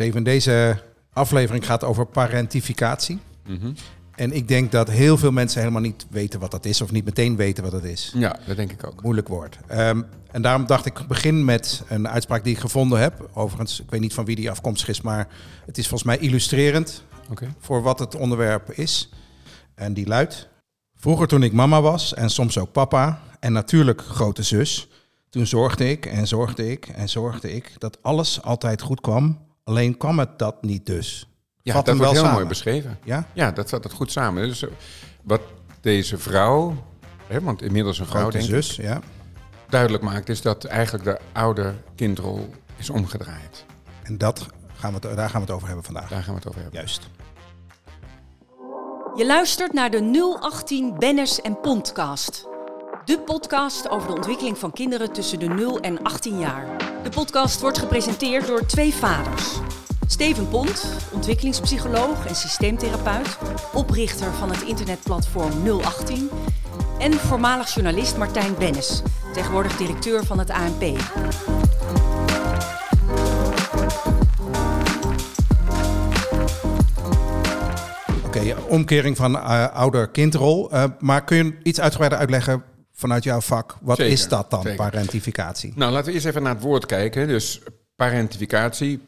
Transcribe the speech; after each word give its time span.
Steven, 0.00 0.22
deze 0.22 0.82
aflevering 1.12 1.66
gaat 1.66 1.84
over 1.84 2.06
parentificatie. 2.06 3.18
Mhm. 3.46 3.72
En 4.14 4.32
ik 4.32 4.48
denk 4.48 4.72
dat 4.72 4.90
heel 4.90 5.18
veel 5.18 5.30
mensen 5.30 5.60
helemaal 5.60 5.80
niet 5.80 6.06
weten 6.10 6.40
wat 6.40 6.50
dat 6.50 6.64
is, 6.64 6.80
of 6.80 6.92
niet 6.92 7.04
meteen 7.04 7.36
weten 7.36 7.62
wat 7.62 7.72
dat 7.72 7.84
is. 7.84 8.12
Ja, 8.14 8.38
dat 8.46 8.56
denk 8.56 8.72
ik 8.72 8.86
ook. 8.86 9.02
Moeilijk 9.02 9.28
woord. 9.28 9.58
Ehm, 9.66 10.02
en 10.30 10.42
daarom 10.42 10.66
dacht 10.66 10.86
ik, 10.86 11.06
begin 11.08 11.44
met 11.44 11.82
een 11.88 12.08
uitspraak 12.08 12.44
die 12.44 12.54
ik 12.54 12.60
gevonden 12.60 13.00
heb. 13.00 13.28
Overigens, 13.32 13.80
ik 13.80 13.90
weet 13.90 14.00
niet 14.00 14.14
van 14.14 14.24
wie 14.24 14.36
die 14.36 14.50
afkomstig 14.50 14.88
is, 14.88 15.00
maar 15.00 15.28
het 15.66 15.78
is 15.78 15.88
volgens 15.88 16.08
mij 16.08 16.18
illustrerend 16.18 17.04
voor 17.58 17.82
wat 17.82 17.98
het 17.98 18.16
onderwerp 18.16 18.72
is. 18.72 19.10
En 19.74 19.94
die 19.94 20.06
luidt: 20.06 20.48
Vroeger 20.94 21.26
toen 21.26 21.42
ik 21.42 21.52
mama 21.52 21.80
was 21.80 22.14
en 22.14 22.30
soms 22.30 22.58
ook 22.58 22.72
papa 22.72 23.22
en 23.40 23.52
natuurlijk 23.52 24.00
grote 24.00 24.42
zus, 24.42 24.88
toen 25.30 25.46
zorgde 25.46 25.90
ik 25.90 26.06
en 26.06 26.26
zorgde 26.26 26.70
ik 26.70 26.88
en 26.88 27.08
zorgde 27.08 27.54
ik 27.54 27.72
dat 27.78 28.02
alles 28.02 28.42
altijd 28.42 28.82
goed 28.82 29.00
kwam. 29.00 29.48
Alleen 29.70 29.96
kwam 29.96 30.18
het 30.18 30.38
dat 30.38 30.62
niet 30.62 30.86
dus. 30.86 31.28
Ja, 31.62 31.72
Vat 31.72 31.86
dat 31.86 31.96
wordt 31.96 32.00
wel 32.00 32.10
heel 32.10 32.20
samen. 32.20 32.34
mooi 32.34 32.46
beschreven. 32.46 32.98
Ja? 33.04 33.26
Ja, 33.32 33.50
dat 33.50 33.68
vat 33.68 33.84
het 33.84 33.92
goed 33.92 34.12
samen. 34.12 34.48
Dus 34.48 34.62
eh, 34.64 34.70
wat 35.22 35.40
deze 35.80 36.18
vrouw, 36.18 36.84
hè, 37.26 37.40
want 37.40 37.62
inmiddels 37.62 37.98
een 37.98 38.06
vrouw 38.06 38.30
denk 38.30 38.44
zus, 38.44 38.76
ja. 38.76 39.00
duidelijk 39.68 40.02
maakt, 40.02 40.28
is 40.28 40.42
dat 40.42 40.64
eigenlijk 40.64 41.04
de 41.04 41.18
oude 41.32 41.74
kindrol 41.94 42.50
is 42.76 42.90
omgedraaid. 42.90 43.64
En 44.02 44.18
dat 44.18 44.46
gaan 44.74 44.94
we 44.94 45.00
daar 45.00 45.30
gaan 45.30 45.40
we 45.40 45.46
het 45.46 45.50
over 45.50 45.66
hebben 45.66 45.84
vandaag. 45.84 46.08
Daar 46.08 46.22
gaan 46.22 46.34
we 46.34 46.40
het 46.40 46.48
over 46.48 46.60
hebben. 46.60 46.78
Juist. 46.78 47.08
Je 49.14 49.26
luistert 49.26 49.72
naar 49.72 49.90
de 49.90 50.38
018 50.40 50.98
Benners 50.98 51.40
en 51.40 51.60
Pondcast. 51.60 52.49
De 53.04 53.18
podcast 53.18 53.88
over 53.88 54.08
de 54.08 54.14
ontwikkeling 54.14 54.58
van 54.58 54.72
kinderen 54.72 55.12
tussen 55.12 55.38
de 55.38 55.48
0 55.48 55.80
en 55.80 56.02
18 56.02 56.38
jaar. 56.38 56.66
De 57.02 57.08
podcast 57.08 57.60
wordt 57.60 57.78
gepresenteerd 57.78 58.46
door 58.46 58.66
twee 58.66 58.94
vaders. 58.94 59.58
Steven 60.06 60.48
Pont, 60.48 60.84
ontwikkelingspsycholoog 61.12 62.26
en 62.26 62.34
systeemtherapeut, 62.34 63.38
oprichter 63.72 64.32
van 64.32 64.50
het 64.50 64.62
internetplatform 64.62 65.52
018. 65.80 66.30
En 66.98 67.12
voormalig 67.12 67.74
journalist 67.74 68.16
Martijn 68.16 68.54
Bennis, 68.58 69.02
tegenwoordig 69.32 69.76
directeur 69.76 70.24
van 70.24 70.38
het 70.38 70.50
ANP. 70.50 70.82
Oké, 78.26 78.54
omkering 78.68 79.16
van 79.16 79.38
eh, 79.38 79.66
ouder-kindrol. 79.74 80.70
Eh, 80.70 80.84
maar 80.98 81.24
kun 81.24 81.36
je 81.36 81.58
iets 81.62 81.80
uitgebreider 81.80 82.18
uitleggen 82.18 82.69
vanuit 83.00 83.24
jouw 83.24 83.40
vak? 83.40 83.76
Wat 83.80 83.96
Zeker, 83.96 84.12
is 84.12 84.28
dat 84.28 84.50
dan, 84.50 84.62
zeker. 84.62 84.76
parentificatie? 84.76 85.72
Nou, 85.76 85.92
laten 85.92 86.06
we 86.06 86.12
eerst 86.12 86.26
even 86.26 86.42
naar 86.42 86.54
het 86.54 86.62
woord 86.62 86.86
kijken. 86.86 87.28
Dus 87.28 87.60
parentificatie, 87.96 89.00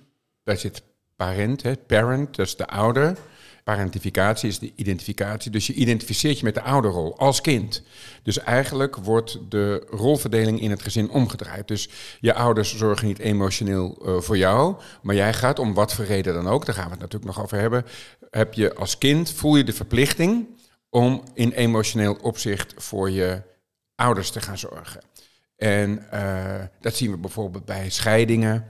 daar 0.45 0.57
zit 0.57 0.83
parent, 1.17 1.62
hè, 1.62 1.77
parent, 1.77 2.37
dat 2.37 2.47
is 2.47 2.57
de 2.57 2.67
ouder. 2.67 3.17
Parentificatie 3.65 4.49
is 4.49 4.59
de 4.59 4.73
identificatie. 4.77 5.51
Dus 5.51 5.67
je 5.67 5.73
identificeert 5.73 6.39
je 6.39 6.45
met 6.45 6.55
de 6.55 6.62
ouderrol 6.62 7.19
als 7.19 7.41
kind. 7.41 7.83
Dus 8.23 8.39
eigenlijk 8.39 8.97
wordt 8.97 9.39
de 9.49 9.87
rolverdeling 9.91 10.61
in 10.61 10.71
het 10.71 10.83
gezin 10.83 11.11
omgedraaid. 11.11 11.69
Dus 11.69 11.89
je 12.21 12.34
ouders 12.34 12.77
zorgen 12.77 13.06
niet 13.06 13.19
emotioneel 13.19 14.03
eh, 14.05 14.21
voor 14.21 14.37
jou, 14.37 14.77
maar 15.03 15.15
jij 15.15 15.34
gaat 15.34 15.59
om 15.59 15.75
wat 15.75 15.95
voor 15.95 16.05
reden 16.05 16.34
dan 16.34 16.49
ook, 16.49 16.67
daar 16.67 16.75
gaan 16.75 16.84
we 16.84 16.91
het 16.91 17.01
natuurlijk 17.01 17.34
nog 17.34 17.43
over 17.45 17.59
hebben, 17.59 17.84
heb 18.31 18.55
je 18.55 18.75
als 18.75 18.99
kind, 18.99 19.33
voel 19.33 19.56
je 19.56 19.65
de 19.65 19.73
verplichting 19.73 20.47
om 20.91 21.23
in 21.34 21.53
emotioneel 21.53 22.15
opzicht 22.23 22.75
voor 22.77 23.11
je 23.11 23.43
ouders 23.95 24.31
te 24.31 24.41
gaan 24.41 24.59
zorgen. 24.59 25.03
En 25.57 26.11
eh, 26.11 26.65
dat 26.81 26.95
zien 26.95 27.11
we 27.11 27.17
bijvoorbeeld 27.17 27.65
bij 27.65 27.91
scheidingen, 27.91 28.67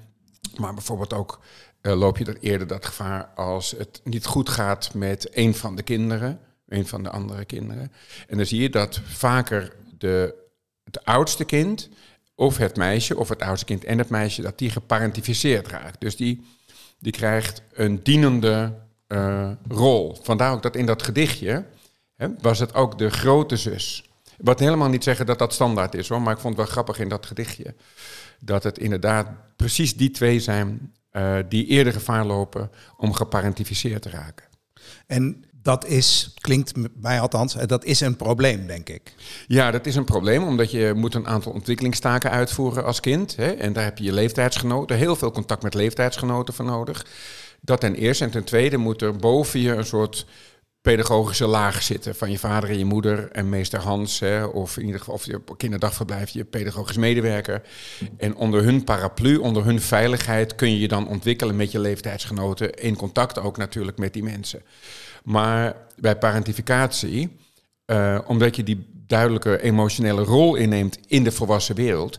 maar 0.56 0.74
bijvoorbeeld 0.74 1.12
ook 1.12 1.40
eh, 1.80 1.98
loop 1.98 2.18
je 2.18 2.24
er 2.24 2.38
eerder 2.40 2.66
dat 2.66 2.86
gevaar 2.86 3.24
als 3.24 3.70
het 3.70 4.00
niet 4.04 4.26
goed 4.26 4.48
gaat 4.48 4.94
met 4.94 5.36
een 5.36 5.54
van 5.54 5.76
de 5.76 5.82
kinderen, 5.82 6.40
een 6.68 6.86
van 6.86 7.02
de 7.02 7.10
andere 7.10 7.44
kinderen. 7.44 7.92
En 8.28 8.36
dan 8.36 8.46
zie 8.46 8.62
je 8.62 8.70
dat 8.70 9.00
vaker 9.04 9.76
de, 9.98 10.34
het 10.84 11.04
oudste 11.04 11.44
kind, 11.44 11.88
of 12.34 12.56
het 12.56 12.76
meisje, 12.76 13.16
of 13.16 13.28
het 13.28 13.42
oudste 13.42 13.66
kind 13.66 13.84
en 13.84 13.98
het 13.98 14.08
meisje, 14.08 14.42
dat 14.42 14.58
die 14.58 14.70
geparentificeerd 14.70 15.68
raakt. 15.68 16.00
Dus 16.00 16.16
die, 16.16 16.44
die 16.98 17.12
krijgt 17.12 17.62
een 17.72 18.02
dienende 18.02 18.74
eh, 19.06 19.50
rol. 19.68 20.16
Vandaar 20.22 20.52
ook 20.52 20.62
dat 20.62 20.76
in 20.76 20.86
dat 20.86 21.02
gedichtje 21.02 21.64
hè, 22.16 22.28
was 22.40 22.58
het 22.58 22.74
ook 22.74 22.98
de 22.98 23.10
grote 23.10 23.56
zus. 23.56 24.10
Wat 24.42 24.60
helemaal 24.60 24.88
niet 24.88 25.04
zeggen 25.04 25.26
dat 25.26 25.38
dat 25.38 25.52
standaard 25.52 25.94
is 25.94 26.08
hoor, 26.08 26.22
maar 26.22 26.34
ik 26.34 26.40
vond 26.40 26.56
het 26.56 26.64
wel 26.64 26.72
grappig 26.72 26.98
in 26.98 27.08
dat 27.08 27.26
gedichtje. 27.26 27.74
Dat 28.40 28.62
het 28.62 28.78
inderdaad 28.78 29.28
precies 29.56 29.96
die 29.96 30.10
twee 30.10 30.40
zijn 30.40 30.92
eh, 31.10 31.36
die 31.48 31.66
eerder 31.66 31.92
gevaar 31.92 32.26
lopen 32.26 32.70
om 32.96 33.12
geparentificeerd 33.12 34.02
te 34.02 34.10
raken. 34.10 34.46
En 35.06 35.44
dat 35.62 35.86
is, 35.86 36.34
klinkt 36.40 36.72
mij 37.00 37.20
althans, 37.20 37.56
eh, 37.56 37.66
dat 37.66 37.84
is 37.84 38.00
een 38.00 38.16
probleem, 38.16 38.66
denk 38.66 38.88
ik. 38.88 39.14
Ja, 39.46 39.70
dat 39.70 39.86
is 39.86 39.94
een 39.94 40.04
probleem, 40.04 40.42
omdat 40.42 40.70
je 40.70 40.92
moet 40.96 41.14
een 41.14 41.26
aantal 41.26 41.52
ontwikkelingstaken 41.52 42.30
uitvoeren 42.30 42.84
als 42.84 43.00
kind. 43.00 43.36
Hè, 43.36 43.50
en 43.50 43.72
daar 43.72 43.84
heb 43.84 43.98
je 43.98 44.04
je 44.04 44.12
leeftijdsgenoten, 44.12 44.96
heel 44.96 45.16
veel 45.16 45.30
contact 45.30 45.62
met 45.62 45.74
leeftijdsgenoten 45.74 46.54
voor 46.54 46.64
nodig. 46.64 47.06
Dat 47.60 47.80
ten 47.80 47.94
eerste. 47.94 48.24
En 48.24 48.30
ten 48.30 48.44
tweede 48.44 48.76
moet 48.76 49.02
er 49.02 49.16
boven 49.16 49.60
je 49.60 49.72
een 49.72 49.86
soort 49.86 50.26
pedagogische 50.82 51.46
laag 51.46 51.82
zitten 51.82 52.14
van 52.14 52.30
je 52.30 52.38
vader 52.38 52.70
en 52.70 52.78
je 52.78 52.84
moeder 52.84 53.30
en 53.30 53.48
meester 53.48 53.80
Hans, 53.80 54.18
hè, 54.18 54.44
of 54.44 54.76
in 54.76 54.84
ieder 54.84 54.98
geval 54.98 55.14
of 55.14 55.24
je 55.24 55.36
op 55.36 55.58
kinderdagverblijf 55.58 56.30
je 56.30 56.44
pedagogisch 56.44 56.96
medewerker. 56.96 57.62
En 58.16 58.36
onder 58.36 58.62
hun 58.62 58.84
paraplu, 58.84 59.36
onder 59.36 59.64
hun 59.64 59.80
veiligheid 59.80 60.54
kun 60.54 60.70
je 60.70 60.78
je 60.78 60.88
dan 60.88 61.08
ontwikkelen 61.08 61.56
met 61.56 61.70
je 61.70 61.78
leeftijdsgenoten, 61.78 62.74
in 62.74 62.96
contact 62.96 63.38
ook 63.38 63.56
natuurlijk 63.56 63.98
met 63.98 64.12
die 64.12 64.22
mensen. 64.22 64.62
Maar 65.24 65.76
bij 65.96 66.16
parentificatie, 66.16 67.36
eh, 67.84 68.18
omdat 68.26 68.56
je 68.56 68.62
die 68.62 68.86
duidelijke 69.06 69.62
emotionele 69.62 70.22
rol 70.22 70.54
inneemt 70.54 70.98
in 71.06 71.24
de 71.24 71.32
volwassen 71.32 71.74
wereld, 71.74 72.18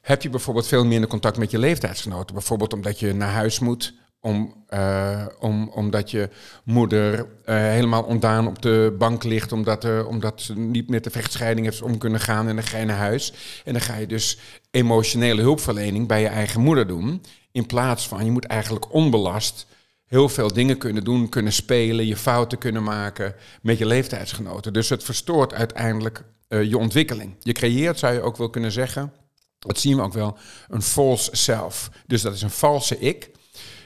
heb 0.00 0.22
je 0.22 0.30
bijvoorbeeld 0.30 0.66
veel 0.66 0.84
minder 0.84 1.08
contact 1.08 1.36
met 1.36 1.50
je 1.50 1.58
leeftijdsgenoten. 1.58 2.34
Bijvoorbeeld 2.34 2.72
omdat 2.72 2.98
je 2.98 3.14
naar 3.14 3.32
huis 3.32 3.58
moet, 3.58 3.94
om, 4.22 4.64
eh, 4.68 5.26
om, 5.38 5.68
omdat 5.68 6.10
je 6.10 6.28
moeder 6.64 7.26
eh, 7.44 7.56
helemaal 7.56 8.02
ontdaan 8.02 8.46
op 8.46 8.62
de 8.62 8.94
bank 8.98 9.24
ligt, 9.24 9.52
omdat, 9.52 9.84
er, 9.84 10.06
omdat 10.06 10.40
ze 10.40 10.58
niet 10.58 10.88
met 10.88 11.04
de 11.04 11.10
vechtscheiding 11.10 11.66
heeft 11.66 11.82
om 11.82 11.98
kunnen 11.98 12.20
gaan 12.20 12.48
en 12.48 12.54
dan 12.54 12.64
ga 12.64 12.86
huis. 12.86 13.32
En 13.64 13.72
dan 13.72 13.82
ga 13.82 13.96
je 13.96 14.06
dus 14.06 14.38
emotionele 14.70 15.42
hulpverlening 15.42 16.08
bij 16.08 16.20
je 16.20 16.28
eigen 16.28 16.60
moeder 16.60 16.86
doen, 16.86 17.22
in 17.52 17.66
plaats 17.66 18.08
van 18.08 18.24
je 18.24 18.30
moet 18.30 18.44
eigenlijk 18.44 18.92
onbelast 18.92 19.66
heel 20.06 20.28
veel 20.28 20.52
dingen 20.52 20.78
kunnen 20.78 21.04
doen, 21.04 21.28
kunnen 21.28 21.52
spelen, 21.52 22.06
je 22.06 22.16
fouten 22.16 22.58
kunnen 22.58 22.82
maken 22.82 23.34
met 23.62 23.78
je 23.78 23.86
leeftijdsgenoten. 23.86 24.72
Dus 24.72 24.88
het 24.88 25.04
verstoort 25.04 25.54
uiteindelijk 25.54 26.24
eh, 26.48 26.62
je 26.62 26.78
ontwikkeling. 26.78 27.34
Je 27.40 27.52
creëert, 27.52 27.98
zou 27.98 28.14
je 28.14 28.20
ook 28.20 28.36
wel 28.36 28.50
kunnen 28.50 28.72
zeggen, 28.72 29.12
dat 29.58 29.78
zien 29.78 29.96
we 29.96 30.02
ook 30.02 30.12
wel, 30.12 30.36
een 30.68 30.82
false 30.82 31.30
self. 31.36 31.90
Dus 32.06 32.22
dat 32.22 32.34
is 32.34 32.42
een 32.42 32.50
valse 32.50 32.98
ik, 32.98 33.30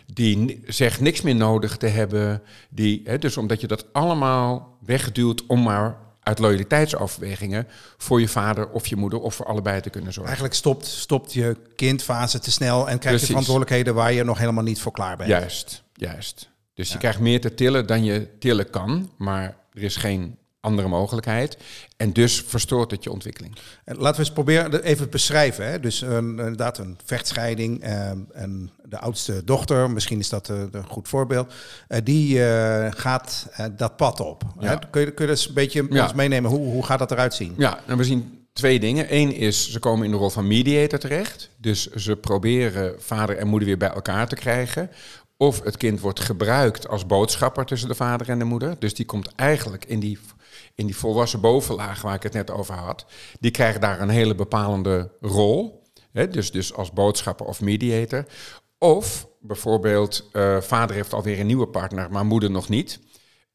die 0.07 0.63
zegt 0.67 1.01
niks 1.01 1.23
meer 1.23 1.35
nodig 1.35 1.77
te 1.77 1.87
hebben. 1.87 2.43
Die, 2.69 3.01
hè, 3.05 3.19
dus 3.19 3.37
omdat 3.37 3.61
je 3.61 3.67
dat 3.67 3.93
allemaal 3.93 4.77
wegduwt 4.85 5.47
om 5.47 5.63
maar 5.63 5.99
uit 6.21 6.39
loyaliteitsoverwegingen 6.39 7.67
voor 7.97 8.21
je 8.21 8.29
vader 8.29 8.69
of 8.69 8.87
je 8.87 8.97
moeder 8.97 9.21
of 9.21 9.35
voor 9.35 9.47
allebei 9.47 9.81
te 9.81 9.91
kunnen 9.91 10.13
zorgen. 10.13 10.33
Eigenlijk 10.33 10.55
stopt, 10.55 10.87
stopt 10.87 11.33
je 11.33 11.57
kindfase 11.77 12.39
te 12.39 12.51
snel 12.51 12.89
en 12.89 12.99
krijg 12.99 13.21
je 13.21 13.27
verantwoordelijkheden 13.27 13.95
waar 13.95 14.13
je 14.13 14.25
nog 14.25 14.39
helemaal 14.39 14.65
niet 14.65 14.81
voor 14.81 14.93
klaar 14.93 15.17
bent. 15.17 15.29
Juist, 15.29 15.83
juist. 15.93 16.51
Dus 16.75 16.93
je 16.93 16.99
krijgt 16.99 17.21
meer 17.21 17.41
te 17.41 17.55
tillen 17.55 17.87
dan 17.87 18.05
je 18.05 18.29
tillen 18.39 18.71
kan, 18.71 19.11
maar 19.17 19.57
er 19.73 19.83
is 19.83 19.97
geen 19.97 20.37
andere 20.67 20.89
mogelijkheid. 20.89 21.57
En 21.97 22.13
dus 22.13 22.45
verstoort 22.47 22.91
het 22.91 23.05
je 23.05 23.11
ontwikkeling. 23.13 23.57
En 23.85 23.97
Laten 23.97 24.13
we 24.21 24.27
eens 24.27 24.33
proberen 24.35 24.83
even 24.83 25.11
beschrijven. 25.11 25.67
Hè? 25.71 25.81
Dus 25.81 26.01
een, 26.01 26.29
inderdaad 26.29 26.79
een 26.79 26.99
vechtscheiding. 27.05 27.83
eh, 27.83 28.11
en 28.33 28.71
de 28.85 28.99
oudste 28.99 29.45
dochter, 29.45 29.91
misschien 29.91 30.19
is 30.19 30.29
dat 30.29 30.49
eh, 30.49 30.57
een 30.71 30.87
goed 30.89 31.09
voorbeeld. 31.09 31.53
eh, 31.89 32.01
die 32.05 32.45
eh, 32.45 32.93
gaat 32.97 33.47
eh, 33.53 33.67
dat 33.77 33.97
pad 33.97 34.21
op. 34.21 34.43
Ja. 34.61 34.69
Hè? 34.69 34.77
Kun, 34.91 35.01
je, 35.01 35.11
kun 35.11 35.25
je 35.27 35.31
dus 35.31 35.49
een 35.49 35.55
beetje 35.55 35.87
Ja. 35.91 36.03
ons 36.03 36.13
meenemen? 36.15 36.51
Hoe, 36.51 36.67
hoe 36.73 36.85
gaat 36.85 36.99
dat 36.99 37.11
eruit 37.11 37.35
zien? 37.35 37.55
Ja, 37.57 37.81
nou, 37.87 37.99
we 37.99 38.05
zien 38.05 38.47
twee 38.53 38.81
dingen. 38.81 39.07
Eén 39.15 39.35
is, 39.35 39.71
ze 39.73 39.79
komen 39.79 40.05
in 40.05 40.11
de 40.11 40.17
rol 40.17 40.31
van 40.31 40.47
mediator 40.47 40.99
terecht. 40.99 41.51
Dus 41.57 41.91
ze 41.91 42.17
proberen 42.17 42.95
vader 42.99 43.37
en 43.37 43.47
moeder 43.47 43.69
weer 43.69 43.79
bij 43.79 43.91
elkaar 43.91 44.29
te 44.29 44.35
krijgen. 44.35 44.91
Of 45.39 45.63
het 45.63 45.77
kind 45.77 46.01
wordt 46.01 46.21
gebruikt 46.21 46.89
als 46.89 47.07
boodschapper 47.07 47.65
tussen 47.65 47.89
de 47.89 47.95
vader 47.95 48.29
en 48.29 48.39
de 48.39 48.45
moeder. 48.45 48.77
Dus 48.79 48.95
die 48.95 49.07
komt 49.07 49.35
eigenlijk 49.35 49.85
in 49.85 50.01
die, 50.01 50.19
in 50.77 50.87
die 50.87 50.97
volwassen 50.97 51.41
bovenlaag 51.41 52.03
waar 52.03 52.15
ik 52.15 52.23
het 52.23 52.33
net 52.33 52.51
over 52.51 52.75
had. 52.75 53.07
Die 53.41 53.51
krijgt 53.51 53.81
daar 53.81 54.01
een 54.01 54.09
hele 54.09 54.35
bepalende 54.35 55.11
rol. 55.21 55.83
Hè, 56.13 56.29
dus, 56.29 56.51
dus 56.51 56.75
als 56.75 56.93
boodschapper 56.93 57.47
of 57.47 57.61
mediator. 57.61 58.25
Of 58.79 59.29
bijvoorbeeld, 59.41 60.29
eh, 60.33 60.61
vader 60.61 60.97
heeft 60.97 61.13
alweer 61.13 61.41
een 61.41 61.47
nieuwe 61.47 61.69
partner, 61.69 62.11
maar 62.11 62.27
moeder 62.27 62.51
nog 62.51 62.69
niet. 62.69 63.01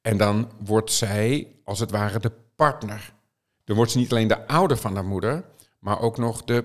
En 0.01 0.17
dan 0.17 0.51
wordt 0.63 0.91
zij 0.91 1.55
als 1.63 1.79
het 1.79 1.91
ware 1.91 2.19
de 2.19 2.31
partner. 2.55 3.13
Dan 3.63 3.75
wordt 3.75 3.91
ze 3.91 3.97
niet 3.97 4.11
alleen 4.11 4.27
de 4.27 4.47
ouder 4.47 4.77
van 4.77 4.95
haar 4.95 5.05
moeder, 5.05 5.43
maar 5.79 6.01
ook 6.01 6.17
nog 6.17 6.43
de 6.43 6.63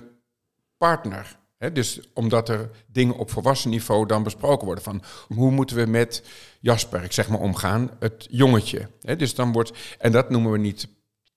partner 0.76 1.38
Dus 1.72 2.00
omdat 2.14 2.48
er 2.48 2.70
dingen 2.86 3.16
op 3.16 3.30
volwassen 3.30 3.70
niveau 3.70 4.06
dan 4.06 4.22
besproken 4.22 4.66
worden. 4.66 4.84
Van 4.84 5.02
hoe 5.26 5.50
moeten 5.50 5.76
we 5.76 5.86
met 5.86 6.22
Jasper, 6.60 7.02
ik 7.02 7.12
zeg 7.12 7.28
maar, 7.28 7.40
omgaan, 7.40 7.90
het 7.98 8.26
jongetje. 8.30 8.88
Dus 9.16 9.34
dan 9.34 9.52
wordt, 9.52 9.72
en 9.98 10.12
dat 10.12 10.30
noemen 10.30 10.52
we 10.52 10.58
niet 10.58 10.88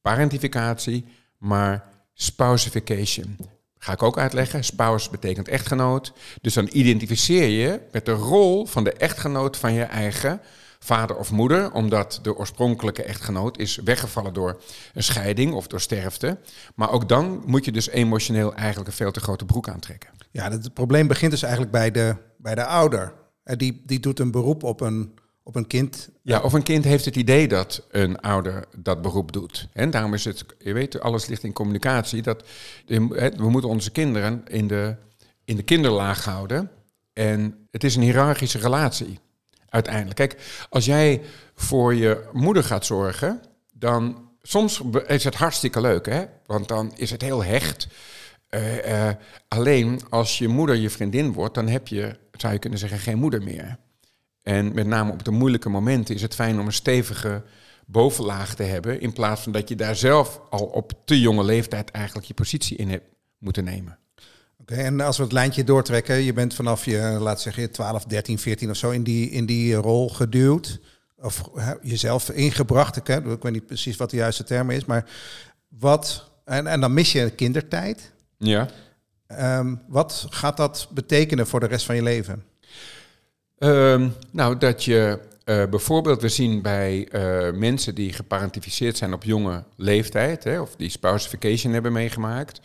parentificatie, 0.01 1.06
maar 1.38 1.89
spousification. 2.13 3.38
Ga 3.77 3.94
ik 3.94 4.04
ook 4.04 4.18
uitleggen. 4.18 4.63
Spouse 4.63 5.10
betekent 5.10 5.48
echtgenoot. 5.48 6.13
Dus 6.42 6.54
dan 6.54 6.69
identificeer 6.72 7.48
je 7.48 7.81
met 7.92 8.06
de 8.06 8.12
rol 8.12 8.65
van 8.65 8.83
de 8.83 8.94
echtgenoot 8.94 9.57
van 9.57 9.74
je 9.74 9.83
eigen 9.83 10.42
vader 10.79 11.15
of 11.15 11.31
moeder, 11.31 11.71
omdat 11.71 12.19
de 12.21 12.37
oorspronkelijke 12.37 13.03
echtgenoot 13.03 13.57
is 13.57 13.75
weggevallen 13.75 14.33
door 14.33 14.61
een 14.93 15.03
scheiding 15.03 15.53
of 15.53 15.67
door 15.67 15.81
sterfte. 15.81 16.37
Maar 16.75 16.91
ook 16.91 17.09
dan 17.09 17.43
moet 17.45 17.65
je 17.65 17.71
dus 17.71 17.89
emotioneel 17.89 18.53
eigenlijk 18.53 18.87
een 18.87 18.95
veel 18.95 19.11
te 19.11 19.19
grote 19.19 19.45
broek 19.45 19.69
aantrekken. 19.69 20.09
Ja, 20.31 20.51
het 20.51 20.73
probleem 20.73 21.07
begint 21.07 21.31
dus 21.31 21.41
eigenlijk 21.41 21.71
bij 21.71 21.91
de, 21.91 22.15
bij 22.37 22.55
de 22.55 22.65
ouder. 22.65 23.13
Eh, 23.43 23.57
Die, 23.57 23.81
die 23.85 23.99
doet 23.99 24.19
een 24.19 24.31
beroep 24.31 24.63
op 24.63 24.81
een, 24.81 25.13
op 25.43 25.55
een 25.55 25.67
kind. 25.67 26.09
Ja, 26.21 26.39
of 26.41 26.53
een 26.53 26.63
kind 26.63 26.83
heeft 26.83 27.05
het 27.05 27.15
idee 27.15 27.47
dat 27.47 27.85
een 27.91 28.19
ouder 28.19 28.65
dat 28.77 29.01
beroep 29.01 29.31
doet. 29.31 29.67
En 29.73 29.89
daarom 29.89 30.13
is 30.13 30.25
het, 30.25 30.45
je 30.57 30.73
weet, 30.73 30.99
alles 30.99 31.25
ligt 31.25 31.43
in 31.43 31.53
communicatie. 31.53 32.21
Dat 32.21 32.43
we 32.85 33.49
moeten 33.49 33.69
onze 33.69 33.91
kinderen 33.91 34.43
in 34.47 34.67
de, 34.67 34.95
in 35.45 35.55
de 35.55 35.63
kinderlaag 35.63 36.25
houden. 36.25 36.71
En 37.13 37.67
het 37.71 37.83
is 37.83 37.95
een 37.95 38.01
hiërarchische 38.01 38.57
relatie 38.57 39.19
uiteindelijk. 39.69 40.16
Kijk, 40.16 40.66
als 40.69 40.86
jij 40.86 41.21
voor 41.56 41.95
je 41.95 42.30
moeder 42.33 42.63
gaat 42.63 42.86
zorgen, 42.86 43.42
dan 43.71 44.30
soms 44.42 44.81
is 45.07 45.24
het 45.24 45.36
hartstikke 45.36 45.81
leuk, 45.81 46.06
hè? 46.06 46.25
Want 46.45 46.68
dan 46.68 46.92
is 46.95 47.12
het 47.12 47.21
heel 47.21 47.44
hecht. 47.44 47.88
Uh, 48.50 48.86
uh, 48.86 49.10
alleen 49.48 50.01
als 50.10 50.38
je 50.38 50.48
moeder 50.48 50.75
je 50.75 50.89
vriendin 50.89 51.33
wordt, 51.33 51.56
dan 51.56 51.68
heb 51.68 51.88
je, 51.88 52.18
zou 52.31 52.54
je 52.54 52.60
kunnen 52.60 52.80
zeggen, 52.80 53.00
geen 53.00 53.18
moeder 53.18 53.44
meer. 53.44 53.77
En 54.44 54.74
met 54.74 54.88
name 54.88 55.12
op 55.12 55.24
de 55.24 55.31
moeilijke 55.31 55.69
momenten 55.69 56.15
is 56.15 56.22
het 56.22 56.36
fijn 56.36 56.60
om 56.60 56.65
een 56.65 56.74
stevige 56.74 57.44
bovenlaag 57.86 58.56
te 58.56 58.63
hebben, 58.63 59.01
in 59.01 59.13
plaats 59.13 59.42
van 59.42 59.51
dat 59.51 59.69
je 59.69 59.75
daar 59.75 59.95
zelf 59.95 60.42
al 60.50 60.65
op 60.65 60.92
te 61.06 61.19
jonge 61.19 61.44
leeftijd 61.44 61.92
eigenlijk 61.92 62.27
je 62.27 62.33
positie 62.33 62.77
in 62.77 62.89
hebt 62.89 63.06
moeten 63.38 63.63
nemen. 63.63 64.00
Okay, 64.71 64.86
en 64.86 65.01
als 65.01 65.18
we 65.18 65.24
het 65.24 65.31
lijntje 65.31 65.63
doortrekken, 65.63 66.16
je 66.16 66.33
bent 66.33 66.54
vanaf 66.54 66.86
je, 66.86 67.18
laat 67.19 67.42
zeggen, 67.42 67.71
12, 67.71 68.04
13, 68.04 68.39
14 68.39 68.69
of 68.69 68.75
zo 68.75 68.89
in 68.89 69.04
die, 69.04 69.30
in 69.30 69.45
die 69.45 69.75
rol 69.75 70.10
geduwd. 70.10 70.80
Of 71.18 71.50
he, 71.56 71.74
jezelf 71.81 72.30
ingebracht. 72.30 72.95
Ik, 72.95 73.07
hè, 73.07 73.31
ik 73.31 73.44
weet 73.44 73.51
niet 73.51 73.66
precies 73.66 73.98
wat 73.98 74.10
de 74.10 74.18
juiste 74.18 74.44
term 74.44 74.69
is, 74.69 74.86
maar 74.86 75.10
wat. 75.68 76.31
En, 76.45 76.68
en 76.68 76.81
dan 76.81 76.94
mis 76.94 77.12
je 77.12 77.30
kindertijd. 77.30 78.12
Ja. 78.38 78.68
Um, 79.60 79.81
wat 79.88 80.25
gaat 80.30 80.57
dat 80.57 80.88
betekenen 80.92 81.48
voor 81.48 81.60
de 81.60 81.68
rest 81.68 81.86
van 81.86 81.95
je 81.95 82.04
leven? 82.04 82.44
Um, 83.57 84.13
nou, 84.31 84.57
dat 84.57 84.83
je 84.83 85.19
uh, 85.45 85.65
bijvoorbeeld, 85.65 86.22
we 86.22 86.30
zien 86.30 86.62
bij 86.62 87.07
uh, 87.12 87.54
mensen 87.54 87.95
die 87.95 88.13
geparentificeerd 88.13 88.98
zijn 88.98 89.13
op 89.13 89.24
jonge 89.24 89.63
leeftijd, 89.75 90.44
hè, 90.44 90.60
of 90.60 90.75
die 90.75 90.89
spousification 90.89 91.74
hebben 91.74 91.92
meegemaakt, 91.92 92.60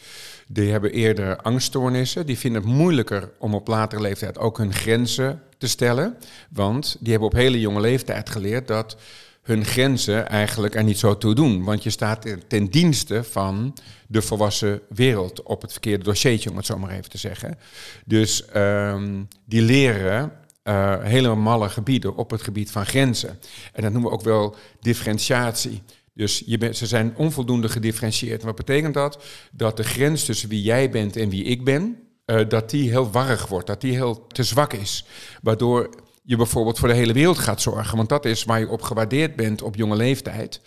die 0.48 0.70
hebben 0.70 0.92
eerder 0.92 1.36
angststoornissen. 1.36 2.26
Die 2.26 2.38
vinden 2.38 2.62
het 2.62 2.70
moeilijker 2.70 3.30
om 3.38 3.54
op 3.54 3.68
latere 3.68 4.02
leeftijd 4.02 4.38
ook 4.38 4.58
hun 4.58 4.72
grenzen 4.72 5.42
te 5.58 5.68
stellen. 5.68 6.16
Want 6.50 6.96
die 7.00 7.10
hebben 7.10 7.28
op 7.28 7.34
hele 7.34 7.60
jonge 7.60 7.80
leeftijd 7.80 8.30
geleerd 8.30 8.68
dat 8.68 8.96
hun 9.42 9.64
grenzen 9.64 10.28
eigenlijk 10.28 10.74
er 10.74 10.84
niet 10.84 10.98
zo 10.98 11.18
toe 11.18 11.34
doen. 11.34 11.64
Want 11.64 11.82
je 11.82 11.90
staat 11.90 12.26
ten 12.48 12.70
dienste 12.70 13.24
van 13.24 13.74
de 14.06 14.22
volwassen 14.22 14.80
wereld 14.88 15.42
op 15.42 15.62
het 15.62 15.72
verkeerde 15.72 16.04
dossiertje, 16.04 16.50
om 16.50 16.56
het 16.56 16.66
zo 16.66 16.78
maar 16.78 16.90
even 16.90 17.10
te 17.10 17.18
zeggen. 17.18 17.58
Dus 18.04 18.44
um, 18.56 19.28
die 19.44 19.62
leren 19.62 20.32
uh, 20.64 21.02
hele 21.02 21.34
malle 21.34 21.68
gebieden 21.68 22.16
op 22.16 22.30
het 22.30 22.42
gebied 22.42 22.70
van 22.70 22.86
grenzen. 22.86 23.38
En 23.72 23.82
dat 23.82 23.92
noemen 23.92 24.10
we 24.10 24.16
ook 24.16 24.24
wel 24.24 24.56
differentiatie. 24.80 25.82
Dus 26.14 26.42
je 26.46 26.58
bent, 26.58 26.76
ze 26.76 26.86
zijn 26.86 27.16
onvoldoende 27.16 27.68
gedifferentieerd. 27.68 28.42
Wat 28.42 28.56
betekent 28.56 28.94
dat? 28.94 29.24
Dat 29.52 29.76
de 29.76 29.84
grens 29.84 30.24
tussen 30.24 30.48
wie 30.48 30.62
jij 30.62 30.90
bent 30.90 31.16
en 31.16 31.28
wie 31.28 31.44
ik 31.44 31.64
ben, 31.64 31.98
uh, 32.26 32.48
dat 32.48 32.70
die 32.70 32.90
heel 32.90 33.10
warrig 33.10 33.46
wordt, 33.46 33.66
dat 33.66 33.80
die 33.80 33.92
heel 33.92 34.26
te 34.26 34.42
zwak 34.42 34.72
is. 34.72 35.04
Waardoor 35.42 35.90
je 36.22 36.36
bijvoorbeeld 36.36 36.78
voor 36.78 36.88
de 36.88 36.94
hele 36.94 37.12
wereld 37.12 37.38
gaat 37.38 37.60
zorgen. 37.60 37.96
Want 37.96 38.08
dat 38.08 38.24
is 38.24 38.44
waar 38.44 38.60
je 38.60 38.68
op 38.68 38.82
gewaardeerd 38.82 39.36
bent 39.36 39.62
op 39.62 39.76
jonge 39.76 39.96
leeftijd. 39.96 40.60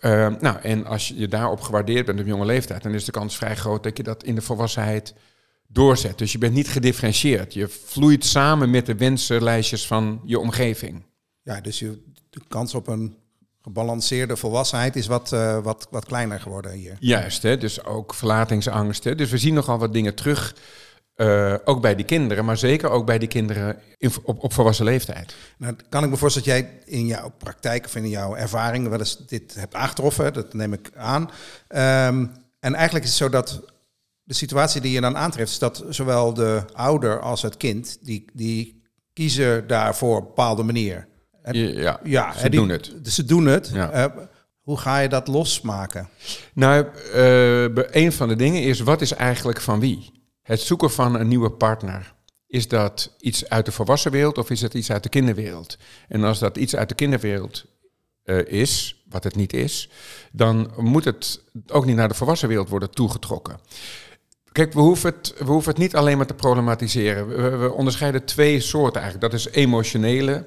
Uh, 0.00 0.34
nou, 0.40 0.58
en 0.62 0.86
als 0.86 1.08
je 1.08 1.28
daarop 1.28 1.60
gewaardeerd 1.60 2.06
bent 2.06 2.20
op 2.20 2.26
jonge 2.26 2.44
leeftijd, 2.44 2.82
dan 2.82 2.94
is 2.94 3.04
de 3.04 3.12
kans 3.12 3.36
vrij 3.36 3.56
groot 3.56 3.82
dat 3.82 3.96
je 3.96 4.02
dat 4.02 4.24
in 4.24 4.34
de 4.34 4.42
volwassenheid 4.42 5.14
doorzet. 5.66 6.18
Dus 6.18 6.32
je 6.32 6.38
bent 6.38 6.54
niet 6.54 6.68
gedifferentieerd. 6.68 7.54
Je 7.54 7.68
vloeit 7.68 8.24
samen 8.24 8.70
met 8.70 8.86
de 8.86 8.94
wensenlijstjes 8.94 9.86
van 9.86 10.20
je 10.24 10.38
omgeving. 10.38 11.04
Ja, 11.42 11.60
dus 11.60 11.78
je, 11.78 12.02
de 12.30 12.40
kans 12.48 12.74
op 12.74 12.86
een 12.86 13.16
gebalanceerde 13.68 14.36
volwassenheid 14.36 14.96
is 14.96 15.06
wat, 15.06 15.32
uh, 15.32 15.58
wat, 15.58 15.86
wat 15.90 16.04
kleiner 16.04 16.40
geworden 16.40 16.72
hier. 16.72 16.96
Juist, 17.00 17.42
hè? 17.42 17.58
dus 17.58 17.84
ook 17.84 18.14
verlatingsangst. 18.14 19.04
Hè? 19.04 19.14
Dus 19.14 19.30
we 19.30 19.38
zien 19.38 19.54
nogal 19.54 19.78
wat 19.78 19.92
dingen 19.92 20.14
terug, 20.14 20.56
uh, 21.16 21.54
ook 21.64 21.80
bij 21.80 21.94
die 21.94 22.04
kinderen, 22.04 22.44
maar 22.44 22.56
zeker 22.56 22.90
ook 22.90 23.06
bij 23.06 23.18
die 23.18 23.28
kinderen 23.28 23.76
in, 23.96 24.10
op, 24.22 24.42
op 24.42 24.52
volwassen 24.52 24.84
leeftijd. 24.84 25.34
Nou, 25.58 25.76
kan 25.88 26.04
ik 26.04 26.10
me 26.10 26.16
voorstellen 26.16 26.48
dat 26.48 26.58
jij 26.58 26.98
in 26.98 27.06
jouw 27.06 27.32
praktijk 27.38 27.84
of 27.84 27.96
in 27.96 28.08
jouw 28.08 28.36
ervaring 28.36 28.88
wel 28.88 28.98
eens 28.98 29.26
dit 29.26 29.54
hebt 29.54 29.74
aangetroffen, 29.74 30.32
dat 30.32 30.54
neem 30.54 30.72
ik 30.72 30.90
aan. 30.96 31.22
Um, 31.22 32.32
en 32.60 32.74
eigenlijk 32.74 33.04
is 33.04 33.10
het 33.10 33.18
zo 33.18 33.28
dat 33.28 33.62
de 34.22 34.34
situatie 34.34 34.80
die 34.80 34.92
je 34.92 35.00
dan 35.00 35.16
aantreft, 35.16 35.50
is 35.50 35.58
dat 35.58 35.84
zowel 35.88 36.34
de 36.34 36.62
ouder 36.72 37.20
als 37.20 37.42
het 37.42 37.56
kind, 37.56 37.98
die, 38.00 38.24
die 38.32 38.82
kiezen 39.12 39.66
daarvoor 39.66 40.16
op 40.16 40.22
een 40.22 40.28
bepaalde 40.28 40.62
manier. 40.62 41.06
Ja, 41.56 42.00
ja 42.04 42.32
ze 42.32 42.48
die, 42.48 42.60
doen 42.60 42.68
het. 42.68 42.92
Ze 43.02 43.24
doen 43.24 43.46
het. 43.46 43.70
Ja. 43.72 44.06
Uh, 44.06 44.16
hoe 44.60 44.78
ga 44.78 44.98
je 44.98 45.08
dat 45.08 45.28
losmaken? 45.28 46.08
Nou, 46.54 46.86
uh, 47.14 47.62
een 47.90 48.12
van 48.12 48.28
de 48.28 48.36
dingen 48.36 48.62
is, 48.62 48.80
wat 48.80 49.00
is 49.00 49.12
eigenlijk 49.12 49.60
van 49.60 49.80
wie? 49.80 50.12
Het 50.42 50.60
zoeken 50.60 50.90
van 50.90 51.14
een 51.14 51.28
nieuwe 51.28 51.50
partner. 51.50 52.14
Is 52.46 52.68
dat 52.68 53.14
iets 53.20 53.48
uit 53.48 53.64
de 53.64 53.72
volwassen 53.72 54.10
wereld 54.10 54.38
of 54.38 54.50
is 54.50 54.60
het 54.60 54.74
iets 54.74 54.90
uit 54.90 55.02
de 55.02 55.08
kinderwereld? 55.08 55.78
En 56.08 56.24
als 56.24 56.38
dat 56.38 56.56
iets 56.56 56.76
uit 56.76 56.88
de 56.88 56.94
kinderwereld 56.94 57.64
uh, 58.24 58.46
is, 58.46 59.02
wat 59.08 59.24
het 59.24 59.36
niet 59.36 59.52
is, 59.52 59.90
dan 60.32 60.70
moet 60.76 61.04
het 61.04 61.40
ook 61.66 61.84
niet 61.84 61.96
naar 61.96 62.08
de 62.08 62.14
volwassen 62.14 62.48
wereld 62.48 62.68
worden 62.68 62.90
toegetrokken. 62.90 63.60
Kijk, 64.52 64.72
we 64.72 64.80
hoeven, 64.80 65.14
het, 65.14 65.34
we 65.38 65.44
hoeven 65.44 65.70
het 65.70 65.80
niet 65.80 65.96
alleen 65.96 66.16
maar 66.16 66.26
te 66.26 66.34
problematiseren. 66.34 67.28
We, 67.28 67.56
we 67.56 67.72
onderscheiden 67.72 68.24
twee 68.24 68.60
soorten 68.60 69.00
eigenlijk. 69.00 69.32
Dat 69.32 69.40
is 69.40 69.48
emotionele 69.48 70.44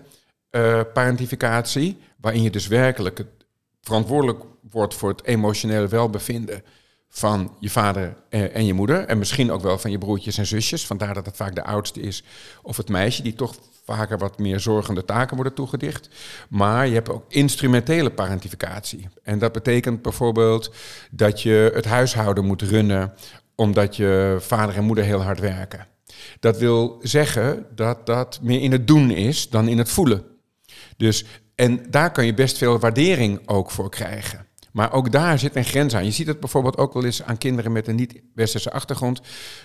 uh, 0.52 0.82
parentificatie, 0.94 1.98
waarin 2.18 2.42
je 2.42 2.52
dus 2.52 2.68
werkelijk 2.68 3.26
verantwoordelijk 3.82 4.44
wordt 4.72 4.94
voor 4.96 5.10
het 5.10 5.26
emotionele 5.26 5.88
welbevinden 5.88 6.64
van 7.10 7.56
je 7.60 7.70
vader 7.70 8.16
en 8.30 8.66
je 8.66 8.74
moeder. 8.74 9.06
En 9.06 9.18
misschien 9.18 9.52
ook 9.52 9.62
wel 9.62 9.78
van 9.78 9.92
je 9.92 9.98
broertjes 9.98 10.38
en 10.38 10.46
zusjes. 10.46 10.86
Vandaar 10.86 11.14
dat 11.14 11.26
het 11.26 11.36
vaak 11.36 11.56
de 11.56 11.64
oudste 11.64 12.02
is 12.02 12.24
of 12.62 12.78
het 12.78 12.90
meisje, 12.90 13.24
die 13.24 13.34
toch 13.34 13.56
vaker 13.86 14.18
wat 14.18 14.40
meer 14.40 14.60
zorgende 14.60 15.06
taken 15.06 15.36
worden 15.36 15.54
toegedicht. 15.54 16.10
Maar 16.50 16.88
je 16.88 16.94
hebt 16.94 17.10
ook 17.10 17.26
instrumentele 17.28 18.10
parentificatie. 18.10 19.08
En 19.24 19.40
dat 19.40 19.52
betekent 19.52 20.02
bijvoorbeeld 20.02 20.74
dat 21.12 21.42
je 21.42 21.72
het 21.74 21.86
huishouden 21.86 22.46
moet 22.46 22.62
runnen 22.62 23.14
omdat 23.56 23.96
je 23.96 24.38
vader 24.40 24.76
en 24.76 24.84
moeder 24.84 25.04
heel 25.04 25.22
hard 25.22 25.40
werken. 25.40 25.88
Dat 26.40 26.58
wil 26.58 27.00
zeggen 27.02 27.66
dat 27.76 28.06
dat 28.06 28.40
meer 28.42 28.62
in 28.62 28.72
het 28.72 28.88
doen 28.88 29.12
is 29.12 29.50
dan 29.50 29.68
in 29.68 29.78
het 29.78 29.90
voelen. 29.90 30.24
Dus, 31.02 31.26
en 31.56 31.86
daar 31.90 32.12
kan 32.12 32.26
je 32.26 32.34
best 32.34 32.58
veel 32.58 32.80
waardering 32.80 33.40
ook 33.46 33.72
voor 33.72 33.90
krijgen. 33.90 34.46
Maar 34.72 34.94
ook 34.94 35.12
daar 35.12 35.40
zit 35.40 35.56
een 35.56 35.66
grens 35.66 35.96
aan. 35.96 36.06
Je 36.06 36.12
ziet 36.12 36.28
het 36.28 36.40
bijvoorbeeld 36.40 36.78
ook 36.78 36.94
wel 36.94 37.06
eens 37.06 37.24
aan 37.24 37.38
kinderen 37.38 37.72
met 37.72 37.88
een 37.88 37.96
niet-westerse 37.96 38.72
achtergrond, 38.72 39.22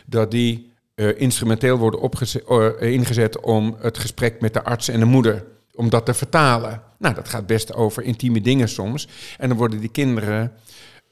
dat 0.06 0.30
die 0.30 0.72
uh, 0.94 1.20
instrumenteel 1.20 1.78
worden 1.78 2.00
opgezet, 2.00 2.42
uh, 2.48 2.68
ingezet 2.80 3.40
om 3.40 3.76
het 3.78 3.98
gesprek 3.98 4.40
met 4.40 4.54
de 4.54 4.64
arts 4.64 4.88
en 4.88 5.00
de 5.00 5.06
moeder, 5.06 5.44
om 5.74 5.88
dat 5.90 6.06
te 6.06 6.14
vertalen. 6.14 6.82
Nou, 6.98 7.14
dat 7.14 7.28
gaat 7.28 7.46
best 7.46 7.74
over 7.74 8.02
intieme 8.02 8.40
dingen 8.40 8.68
soms. 8.68 9.08
En 9.38 9.48
dan 9.48 9.58
worden 9.58 9.80
die 9.80 9.88
kinderen 9.88 10.52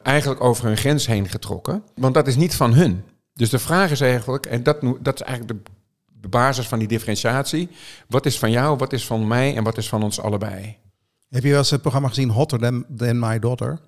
eigenlijk 0.03 0.41
over 0.41 0.65
hun 0.65 0.77
grens 0.77 1.07
heen 1.07 1.29
getrokken, 1.29 1.83
want 1.95 2.15
dat 2.15 2.27
is 2.27 2.37
niet 2.37 2.55
van 2.55 2.75
hun. 2.75 3.05
Dus 3.33 3.51
de 3.51 3.59
vraag 3.59 3.91
is 3.91 4.01
eigenlijk, 4.01 4.47
en 4.47 4.63
dat, 4.63 4.81
dat 5.01 5.15
is 5.15 5.27
eigenlijk 5.27 5.65
de 5.65 5.71
basis 6.29 6.69
van 6.69 6.79
die 6.79 6.89
differentiatie, 6.89 7.69
wat 8.09 8.27
is 8.27 8.39
van 8.39 8.51
jou, 8.51 8.77
wat 8.77 8.93
is 8.93 9.07
van 9.07 9.27
mij 9.27 9.57
en 9.57 9.65
wat 9.65 9.79
is 9.79 9.89
van 9.89 10.03
ons 10.03 10.21
allebei? 10.21 10.77
Heb 11.31 11.43
je 11.43 11.49
wel 11.49 11.59
eens 11.59 11.71
het 11.71 11.81
programma 11.81 12.09
gezien 12.09 12.31
Hotter 12.31 12.59
Than, 12.59 12.85
than 12.97 13.19
My 13.19 13.39
Daughter? 13.39 13.79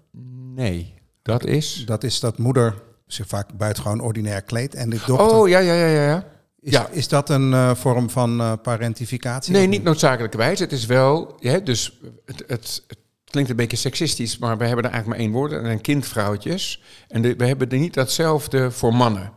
Nee, 0.55 0.95
dat 1.23 1.45
is? 1.45 1.83
Dat 1.87 2.05
is 2.05 2.21
dat 2.21 2.39
moeder 2.39 2.75
zich 3.07 3.27
vaak 3.27 3.57
buitengewoon 3.57 4.01
ordinair 4.01 4.43
kleedt 4.43 4.75
en 4.75 4.91
de 4.91 5.01
dochter... 5.07 5.39
Oh, 5.39 5.49
ja, 5.49 5.59
ja, 5.59 5.75
ja, 5.75 5.87
ja. 5.87 6.07
ja. 6.07 6.25
Is, 6.61 6.73
ja. 6.73 6.89
is 6.89 7.09
dat 7.09 7.31
een 7.31 7.51
uh, 7.51 7.75
vorm 7.75 8.11
van 8.11 8.41
uh, 8.41 8.53
parentificatie? 8.63 9.53
Nee, 9.53 9.67
niet 9.67 9.83
noodzakelijkerwijs. 9.83 10.59
Het 10.59 10.73
is 10.73 10.87
wel, 10.87 11.37
ja, 11.41 11.59
dus 11.59 11.99
het, 12.25 12.45
het, 12.47 12.83
het 12.87 12.99
klinkt 13.25 13.51
een 13.51 13.57
beetje 13.57 13.77
seksistisch, 13.77 14.39
maar 14.39 14.59
we 14.59 14.65
hebben 14.65 14.85
er 14.85 14.91
eigenlijk 14.91 15.21
maar 15.21 15.29
één 15.29 15.37
woord. 15.37 15.53
En 15.53 15.65
een 15.65 15.81
kindvrouwtjes. 15.81 16.83
En 17.09 17.23
de, 17.23 17.35
we 17.37 17.47
hebben 17.47 17.71
er 17.71 17.79
niet 17.79 17.95
datzelfde 17.95 18.71
voor 18.71 18.95
mannen. 18.95 19.33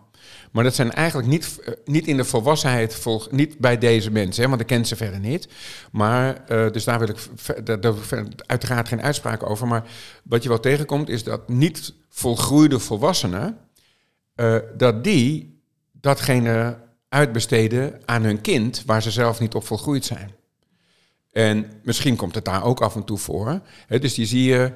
Maar 0.51 0.63
dat 0.63 0.75
zijn 0.75 0.91
eigenlijk 0.93 1.27
niet, 1.27 1.59
eh, 1.59 1.73
niet 1.85 2.07
in 2.07 2.17
de 2.17 2.25
volwassenheid, 2.25 2.95
volg, 2.95 3.31
niet 3.31 3.57
bij 3.57 3.77
deze 3.77 4.11
mensen, 4.11 4.43
hè, 4.43 4.49
want 4.49 4.61
ik 4.61 4.67
ken 4.67 4.85
ze 4.85 4.95
verder 4.95 5.19
niet. 5.19 5.47
Maar, 5.91 6.43
eh, 6.47 6.71
dus 6.71 6.83
daar 6.83 6.99
wil 6.99 7.09
ik 7.09 7.17
daar, 7.63 7.81
daar 7.81 7.93
uiteraard 8.45 8.87
geen 8.87 9.01
uitspraak 9.01 9.49
over. 9.49 9.67
Maar 9.67 9.83
wat 10.23 10.43
je 10.43 10.49
wel 10.49 10.59
tegenkomt, 10.59 11.09
is 11.09 11.23
dat 11.23 11.49
niet 11.49 11.93
volgroeide 12.09 12.79
volwassenen, 12.79 13.57
eh, 14.35 14.55
dat 14.77 15.03
die 15.03 15.61
datgene 15.91 16.77
uitbesteden 17.09 18.01
aan 18.05 18.23
hun 18.23 18.41
kind 18.41 18.83
waar 18.85 19.01
ze 19.01 19.11
zelf 19.11 19.39
niet 19.39 19.53
op 19.53 19.65
volgroeid 19.65 20.05
zijn. 20.05 20.31
En 21.31 21.71
misschien 21.83 22.15
komt 22.15 22.35
het 22.35 22.45
daar 22.45 22.63
ook 22.63 22.81
af 22.81 22.95
en 22.95 23.03
toe 23.03 23.17
voor. 23.17 23.61
Dus 23.87 24.13
die 24.13 24.25
zie 24.25 24.43
je 24.43 24.71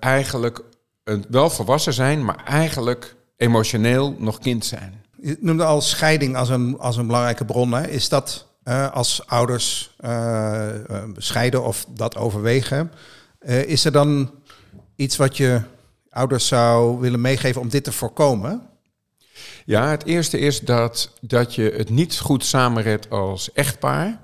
eigenlijk 0.00 0.60
een, 1.04 1.24
wel 1.28 1.50
volwassen 1.50 1.92
zijn, 1.92 2.24
maar 2.24 2.44
eigenlijk 2.44 3.14
emotioneel 3.36 4.16
nog 4.18 4.38
kind 4.38 4.64
zijn. 4.64 5.04
Je 5.20 5.36
noemde 5.40 5.64
al 5.64 5.80
scheiding 5.80 6.36
als 6.36 6.48
een, 6.48 6.78
als 6.78 6.96
een 6.96 7.06
belangrijke 7.06 7.44
bron. 7.44 7.72
Hè. 7.72 7.88
Is 7.88 8.08
dat 8.08 8.46
eh, 8.62 8.92
als 8.92 9.26
ouders 9.26 9.94
eh, 9.96 10.90
eh, 10.90 11.04
scheiden 11.16 11.64
of 11.64 11.86
dat 11.88 12.16
overwegen, 12.16 12.92
is 13.66 13.84
er 13.84 13.92
dan 13.92 14.30
iets 14.96 15.16
wat 15.16 15.36
je 15.36 15.60
ouders 16.10 16.46
zou 16.46 17.00
willen 17.00 17.20
meegeven 17.20 17.60
om 17.60 17.68
dit 17.68 17.84
te 17.84 17.92
voorkomen? 17.92 18.62
Ja, 19.64 19.90
het 19.90 20.04
eerste 20.04 20.38
is 20.38 20.60
dat, 20.60 21.12
dat 21.20 21.54
je 21.54 21.72
het 21.76 21.90
niet 21.90 22.18
goed 22.18 22.44
samenredt 22.44 23.10
als 23.10 23.52
echtpaar. 23.52 24.20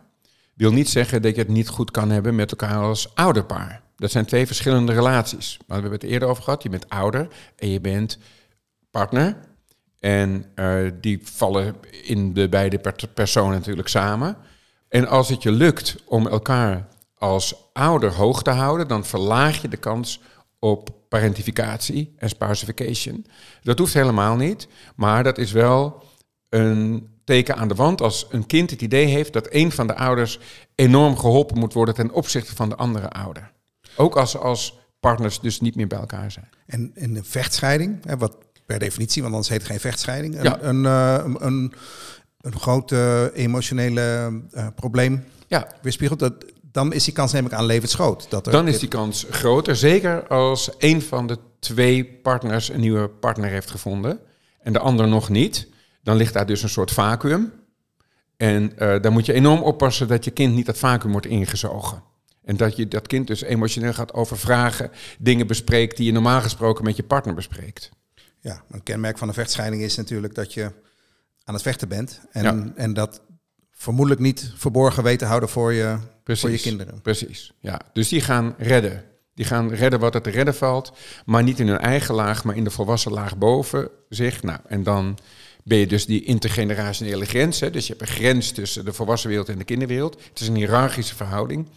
Wil 0.55 0.73
niet 0.73 0.89
zeggen 0.89 1.23
dat 1.23 1.35
je 1.35 1.41
het 1.41 1.51
niet 1.51 1.69
goed 1.69 1.91
kan 1.91 2.11
hebben 2.11 2.35
met 2.35 2.51
elkaar 2.51 2.77
als 2.77 3.15
ouderpaar. 3.15 3.83
Dat 3.97 4.11
zijn 4.11 4.25
twee 4.25 4.47
verschillende 4.47 4.93
relaties. 4.93 5.57
Maar 5.67 5.77
we 5.77 5.83
hebben 5.83 6.01
het 6.01 6.11
eerder 6.11 6.29
over 6.29 6.43
gehad. 6.43 6.63
Je 6.63 6.69
bent 6.69 6.89
ouder 6.89 7.29
en 7.57 7.69
je 7.69 7.81
bent 7.81 8.19
partner. 8.91 9.37
En 9.99 10.45
eh, 10.55 10.91
die 11.01 11.21
vallen 11.23 11.75
in 12.03 12.33
de 12.35 12.49
beide 12.49 12.79
per- 12.79 13.09
personen 13.15 13.59
natuurlijk 13.59 13.89
samen. 13.89 14.37
En 14.89 15.09
als 15.09 15.29
het 15.29 15.43
je 15.43 15.51
lukt 15.51 15.97
om 16.07 16.27
elkaar 16.27 16.89
als 17.15 17.55
ouder 17.73 18.13
hoog 18.13 18.43
te 18.43 18.51
houden, 18.51 18.89
dan 18.89 19.05
verlaag 19.05 19.63
je 19.63 19.69
de 19.69 19.77
kans 19.77 20.21
op 20.59 20.91
parentificatie 21.09 22.15
en 22.17 22.29
spousification. 22.29 23.27
Dat 23.63 23.79
hoeft 23.79 23.95
helemaal 23.95 24.37
niet, 24.37 24.69
maar 24.97 25.23
dat 25.25 25.39
is 25.39 25.53
wel 25.53 26.05
een 26.49 27.09
teken 27.25 27.57
aan 27.57 27.69
de 27.69 27.75
wand 27.75 28.01
als 28.01 28.27
een 28.31 28.47
kind 28.47 28.71
het 28.71 28.83
idee 28.83 29.07
heeft 29.07 29.33
dat 29.33 29.47
een 29.51 29.73
van 29.73 29.87
de 29.87 29.97
ouders 29.97 30.39
enorm 30.75 31.17
geholpen 31.19 31.59
moet 31.59 31.73
worden 31.73 31.95
ten 31.95 32.11
opzichte 32.11 32.55
van 32.55 32.69
de 32.69 32.77
andere 32.77 33.11
ouder. 33.11 33.53
Ook 33.97 34.17
als 34.17 34.37
als 34.37 34.79
partners 35.01 35.41
dus 35.41 35.61
niet 35.61 35.77
meer 35.77 35.87
bij 35.87 35.99
elkaar 35.99 36.31
zijn. 36.31 36.49
En 36.67 36.91
in 36.95 37.17
een 37.17 37.25
vechtscheiding, 37.25 38.05
hè, 38.05 38.17
wat 38.17 38.37
per 38.71 38.79
definitie, 38.79 39.23
want 39.23 39.35
anders 39.35 39.53
heet 39.53 39.61
het 39.61 39.71
geen 39.71 39.81
vechtscheiding, 39.81 40.37
een, 40.39 40.43
Ja. 40.43 40.59
een, 40.63 40.87
eh, 40.87 41.25
een, 41.25 41.47
een, 41.47 41.73
een 42.41 42.59
groot 42.61 42.93
emotionele 43.35 44.33
eh, 44.53 44.67
probleem 44.75 45.25
Ja, 45.47 45.67
weerspiegelt, 45.83 46.19
dat, 46.19 46.35
dan 46.63 46.93
is 46.93 47.05
die 47.05 47.15
kans 47.15 47.33
neem 47.33 47.47
ik 47.47 47.53
aan 47.53 47.65
levensgroot. 47.65 48.31
Dat 48.31 48.47
er 48.47 48.53
dan 48.53 48.69
is 48.69 48.79
die 48.79 48.89
kans 48.89 49.27
groter. 49.31 49.77
Zeker 49.77 50.27
als 50.27 50.71
een 50.79 51.03
van 51.03 51.27
de 51.27 51.39
twee 51.59 52.05
partners 52.05 52.69
een 52.71 52.81
nieuwe 52.81 53.09
partner 53.09 53.51
heeft 53.51 53.71
gevonden 53.71 54.19
en 54.61 54.73
de 54.73 54.79
ander 54.79 55.09
nog 55.09 55.29
niet. 55.29 55.69
Dan 56.03 56.17
ligt 56.17 56.33
daar 56.33 56.47
dus 56.47 56.63
een 56.63 56.69
soort 56.69 56.91
vacuüm. 56.91 57.53
En 58.37 58.79
eh 58.79 59.03
dan 59.03 59.13
moet 59.13 59.27
je 59.27 59.33
enorm 59.33 59.63
oppassen 59.63 60.09
dat 60.09 60.25
je 60.25 60.31
kind 60.31 60.55
niet 60.55 60.67
dat 60.67 60.79
vacuüm 60.79 61.13
wordt 61.13 61.27
ingezogen. 61.27 62.03
En 62.45 62.57
dat 62.57 62.77
je 62.77 62.89
dat 62.89 63.07
kind 63.07 63.27
dus 63.27 63.43
emotioneel 63.43 63.93
gaat 63.93 64.13
overvragen, 64.15 64.91
dingen 65.19 65.47
bespreekt 65.47 65.97
die 65.97 66.07
je 66.07 66.13
normaal 66.13 66.41
gesproken 66.41 66.85
met 66.85 66.97
je 66.97 67.03
partner 67.03 67.35
bespreekt. 67.35 67.91
Ja, 68.41 68.63
een 68.71 68.83
kenmerk 68.83 69.19
van 69.19 69.29
een 69.29 69.35
vechtscheiding 69.35 69.83
is 69.83 69.97
natuurlijk 69.97 70.35
dat 70.35 70.55
je 70.55 70.71
aan 71.45 71.55
het 71.55 71.63
vechten 71.63 71.89
bent. 71.89 72.21
En, 72.33 72.43
Ja. 72.43 72.73
en 72.75 72.93
dat 72.95 73.21
vermoedelijk 73.73 74.21
niet 74.21 74.53
verborgen 74.57 75.03
weten 75.03 75.27
houden 75.27 75.49
voor 75.49 75.73
je, 75.73 75.99
Precies. 76.25 76.43
voor 76.43 76.51
je 76.51 76.59
kinderen. 76.59 77.01
Precies, 77.01 77.53
ja. 77.61 77.81
Dus 77.93 78.09
die 78.09 78.21
gaan 78.21 78.55
redden. 78.59 79.05
Die 79.35 79.45
gaan 79.45 79.73
redden 79.73 80.01
wat 80.01 80.15
er 80.15 80.23
te 80.23 80.31
redden 80.31 80.55
valt, 80.55 80.93
maar 81.25 81.43
niet 81.43 81.61
in 81.61 81.69
hun 81.69 81.79
eigen 81.79 82.15
laag, 82.15 82.45
maar 82.45 82.57
in 82.57 82.65
de 82.65 82.71
volwassen 82.71 83.13
laag 83.13 83.39
boven 83.39 83.89
zich. 84.09 84.43
Nou, 84.43 84.59
en 84.67 84.83
dan 84.83 85.19
ben 85.65 85.79
je 85.79 85.87
dus 85.87 86.07
die 86.07 86.25
intergenerationele 86.25 87.25
grens. 87.25 87.61
Hè? 87.61 87.71
Dus 87.71 87.87
je 87.87 87.95
hebt 87.97 88.09
een 88.09 88.15
grens 88.17 88.51
tussen 88.51 88.85
de 88.85 88.93
volwassen 88.93 89.29
wereld 89.29 89.49
en 89.49 89.59
de 89.59 89.65
kinderwereld. 89.65 90.23
Het 90.29 90.41
is 90.41 90.49
een 90.49 90.55
hiërarchische 90.55 91.15
verhouding. 91.15 91.69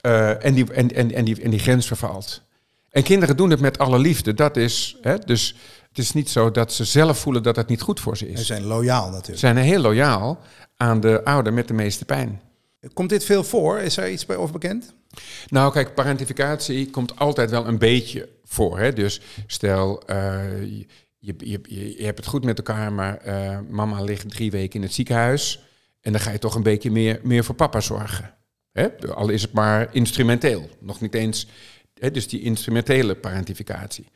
Eh, 0.00 0.44
en, 0.44 0.54
die, 0.54 0.72
en, 0.72 0.94
en, 0.94 1.12
en, 1.12 1.24
die, 1.24 1.42
en 1.42 1.50
die 1.50 1.58
grens 1.58 1.86
vervalt. 1.86 2.42
En 2.90 3.02
kinderen 3.02 3.36
doen 3.36 3.50
het 3.50 3.60
met 3.60 3.78
alle 3.78 3.98
liefde. 3.98 4.34
Dat 4.34 4.56
is, 4.56 4.96
hè? 5.00 5.18
Dus 5.18 5.54
het 5.94 6.04
is 6.04 6.12
niet 6.12 6.30
zo 6.30 6.50
dat 6.50 6.72
ze 6.72 6.84
zelf 6.84 7.18
voelen 7.18 7.42
dat 7.42 7.56
het 7.56 7.68
niet 7.68 7.80
goed 7.80 8.00
voor 8.00 8.16
ze 8.16 8.24
Ze 8.24 8.30
is. 8.32 8.46
zijn 8.46 8.64
loyaal 8.64 9.04
Ze 9.06 9.10
natuurlijk. 9.10 9.38
zijn 9.38 9.56
heel 9.56 9.80
loyaal 9.80 10.40
aan 10.76 11.00
de 11.00 11.24
ouder 11.24 11.52
met 11.52 11.68
de 11.68 11.74
meeste 11.74 12.04
pijn. 12.04 12.40
Komt 12.92 13.08
dit 13.08 13.24
veel 13.24 13.44
voor? 13.44 13.78
Is 13.78 13.96
er 13.96 14.10
iets 14.10 14.26
bij 14.26 14.36
over 14.36 14.52
bekend? 14.52 14.94
Nou, 15.48 15.72
kijk, 15.72 15.94
parentificatie 15.94 16.90
komt 16.90 17.18
altijd 17.18 17.50
wel 17.50 17.66
een 17.66 17.78
beetje 17.78 18.28
voor. 18.44 18.78
Hè? 18.78 18.92
Dus 18.92 19.20
stel, 19.46 20.02
eh, 20.06 20.60
je, 20.62 20.86
je, 21.18 21.34
je, 21.38 21.98
je 21.98 22.04
hebt 22.04 22.18
het 22.18 22.26
goed 22.26 22.44
met 22.44 22.58
elkaar, 22.58 22.92
maar 22.92 23.16
eh, 23.16 23.58
mama 23.68 24.02
ligt 24.02 24.30
drie 24.30 24.50
weken 24.50 24.74
in 24.74 24.82
het 24.82 24.94
ziekenhuis. 24.94 25.64
En 26.00 26.12
dan 26.12 26.20
ga 26.20 26.30
je 26.30 26.38
toch 26.38 26.54
een 26.54 26.62
beetje 26.62 26.90
meer, 26.90 27.20
meer 27.22 27.44
voor 27.44 27.54
papa 27.54 27.80
zorgen. 27.80 28.34
Hè? 28.72 28.88
Al 29.14 29.28
is 29.28 29.42
het 29.42 29.52
maar 29.52 29.88
instrumenteel. 29.92 30.68
Nog 30.80 31.00
niet 31.00 31.14
eens, 31.14 31.46
hè? 31.98 32.10
dus 32.10 32.28
die 32.28 32.40
instrumentele 32.40 33.14
parentificatie. 33.14 34.06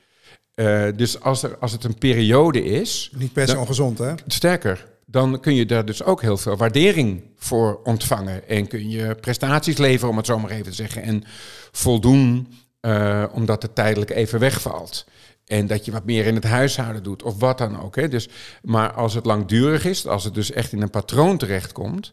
Eh, 0.59 0.87
dus 0.97 1.21
als, 1.21 1.43
er, 1.43 1.59
als 1.59 1.73
het 1.73 1.85
een 1.85 1.99
periode 1.99 2.65
is, 2.65 3.11
Niet 3.17 3.33
per 3.33 3.49
se 3.49 3.55
Ja. 3.55 3.61
ongezond, 3.61 3.99
hè? 3.99 4.15
Sterker, 4.27 4.87
dan 5.07 5.41
kun 5.41 5.55
je 5.55 5.67
daar 5.67 5.85
dus 5.85 6.03
ook 6.03 6.23
heel 6.23 6.37
veel 6.37 6.57
waardering 6.57 7.23
voor 7.37 7.81
ontvangen. 7.85 8.49
En 8.49 8.67
kun 8.67 8.91
je 8.91 9.15
prestaties 9.15 9.77
leveren, 9.77 10.11
om 10.11 10.17
het 10.17 10.27
zo 10.27 10.39
maar 10.39 10.51
even 10.51 10.65
te 10.65 10.73
zeggen. 10.73 11.03
En 11.03 11.25
voldoen, 11.73 12.49
eh, 12.81 13.25
omdat 13.33 13.63
het 13.63 13.75
tijdelijk 13.75 14.11
even 14.11 14.39
wegvalt. 14.39 15.07
En 15.47 15.67
dat 15.67 15.85
je 15.85 15.93
wat 15.93 16.05
meer 16.05 16.27
in 16.27 16.35
het 16.35 16.45
huishouden 16.45 17.03
doet, 17.03 17.23
of 17.23 17.39
wat 17.39 17.59
dan 17.59 17.83
ook. 17.83 17.97
Hè. 17.97 18.09
Dus, 18.09 18.29
maar 18.63 18.93
als 18.93 19.15
het 19.15 19.27
langdurig 19.27 19.85
is, 19.85 20.07
als 20.07 20.25
het 20.25 20.35
dus 20.35 20.51
echt 20.51 20.73
in 20.73 20.83
een 20.83 20.91
patroon 20.91 21.39
terechtkomt... 21.39 22.13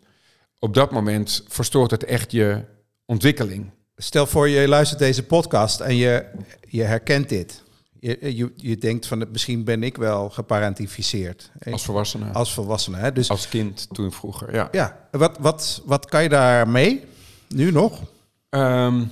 op 0.59 0.73
dat 0.73 0.91
moment 0.91 1.43
verstoort 1.47 1.91
het 1.91 2.03
echt 2.03 2.31
je 2.31 2.61
ontwikkeling. 3.05 3.71
Stel 3.95 4.25
voor 4.27 4.49
je 4.49 4.67
luistert 4.67 4.99
deze 4.99 5.23
podcast 5.23 5.79
en 5.79 5.95
je, 5.95 6.25
je 6.67 6.83
herkent 6.83 7.29
dit. 7.29 7.63
Je, 7.99 8.35
je, 8.35 8.53
je 8.55 8.77
denkt 8.77 9.07
van 9.07 9.25
misschien 9.31 9.63
ben 9.63 9.83
ik 9.83 9.97
wel 9.97 10.29
geparentificeerd. 10.29 11.51
Als 11.63 11.73
Als, 11.73 11.83
volwassene, 11.83 12.25
als, 12.25 12.35
als 12.35 12.53
volwassene. 12.53 12.97
Hè? 12.97 13.11
Dus 13.11 13.49
kind 13.49 13.87
toen 13.91 14.11
vroeger, 14.11 14.53
ja. 14.53 14.67
ja, 14.71 15.07
wat, 15.11 15.37
wat, 15.39 15.81
wat 15.85 16.05
kan 16.05 16.23
je 16.23 16.29
daar 16.29 16.69
mee? 16.69 17.03
Nu 17.47 17.71
nog? 17.71 18.01
Ehm, 18.49 19.03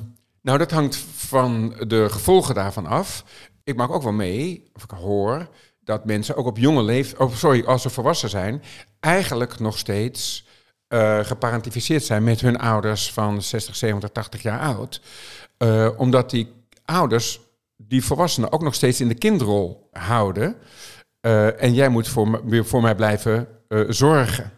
nou, 0.41 0.57
dat 0.57 0.71
hangt 0.71 0.95
van 1.15 1.75
de 1.87 2.09
gevolgen 2.09 2.55
daarvan 2.55 2.85
af. 2.85 3.23
Ik 3.63 3.75
maak 3.75 3.91
ook 3.91 4.03
wel 4.03 4.11
mee, 4.11 4.69
of 4.73 4.83
ik 4.83 4.91
hoor, 4.91 5.49
dat 5.83 6.05
mensen 6.05 6.35
ook 6.35 6.45
op 6.45 6.57
jonge 6.57 6.83
leeftijd, 6.83 7.21
oh, 7.21 7.35
sorry, 7.35 7.63
als 7.65 7.81
ze 7.81 7.89
volwassen 7.89 8.29
zijn, 8.29 8.63
eigenlijk 8.99 9.59
nog 9.59 9.77
steeds 9.77 10.45
eh 10.87 11.19
geparentificeerd 11.19 12.03
zijn 12.03 12.23
met 12.23 12.41
hun 12.41 12.57
ouders 12.57 13.11
van 13.11 13.41
60, 13.41 13.75
70, 13.75 14.09
80 14.09 14.41
jaar 14.41 14.59
oud. 14.59 15.01
Eh, 15.57 15.89
omdat 15.97 16.29
die 16.29 16.53
ouders 16.85 17.39
die 17.77 18.03
volwassenen 18.03 18.51
ook 18.51 18.62
nog 18.62 18.75
steeds 18.75 19.01
in 19.01 19.08
de 19.08 19.13
kindrol 19.13 19.88
houden. 19.92 20.56
Eh, 21.20 21.62
en 21.63 21.74
jij 21.74 21.89
moet 21.89 22.08
voor, 22.08 22.42
weer 22.46 22.65
voor 22.65 22.82
mij 22.82 22.96
blijven 22.96 23.48
eh, 23.68 23.82
zorgen. 23.88 24.51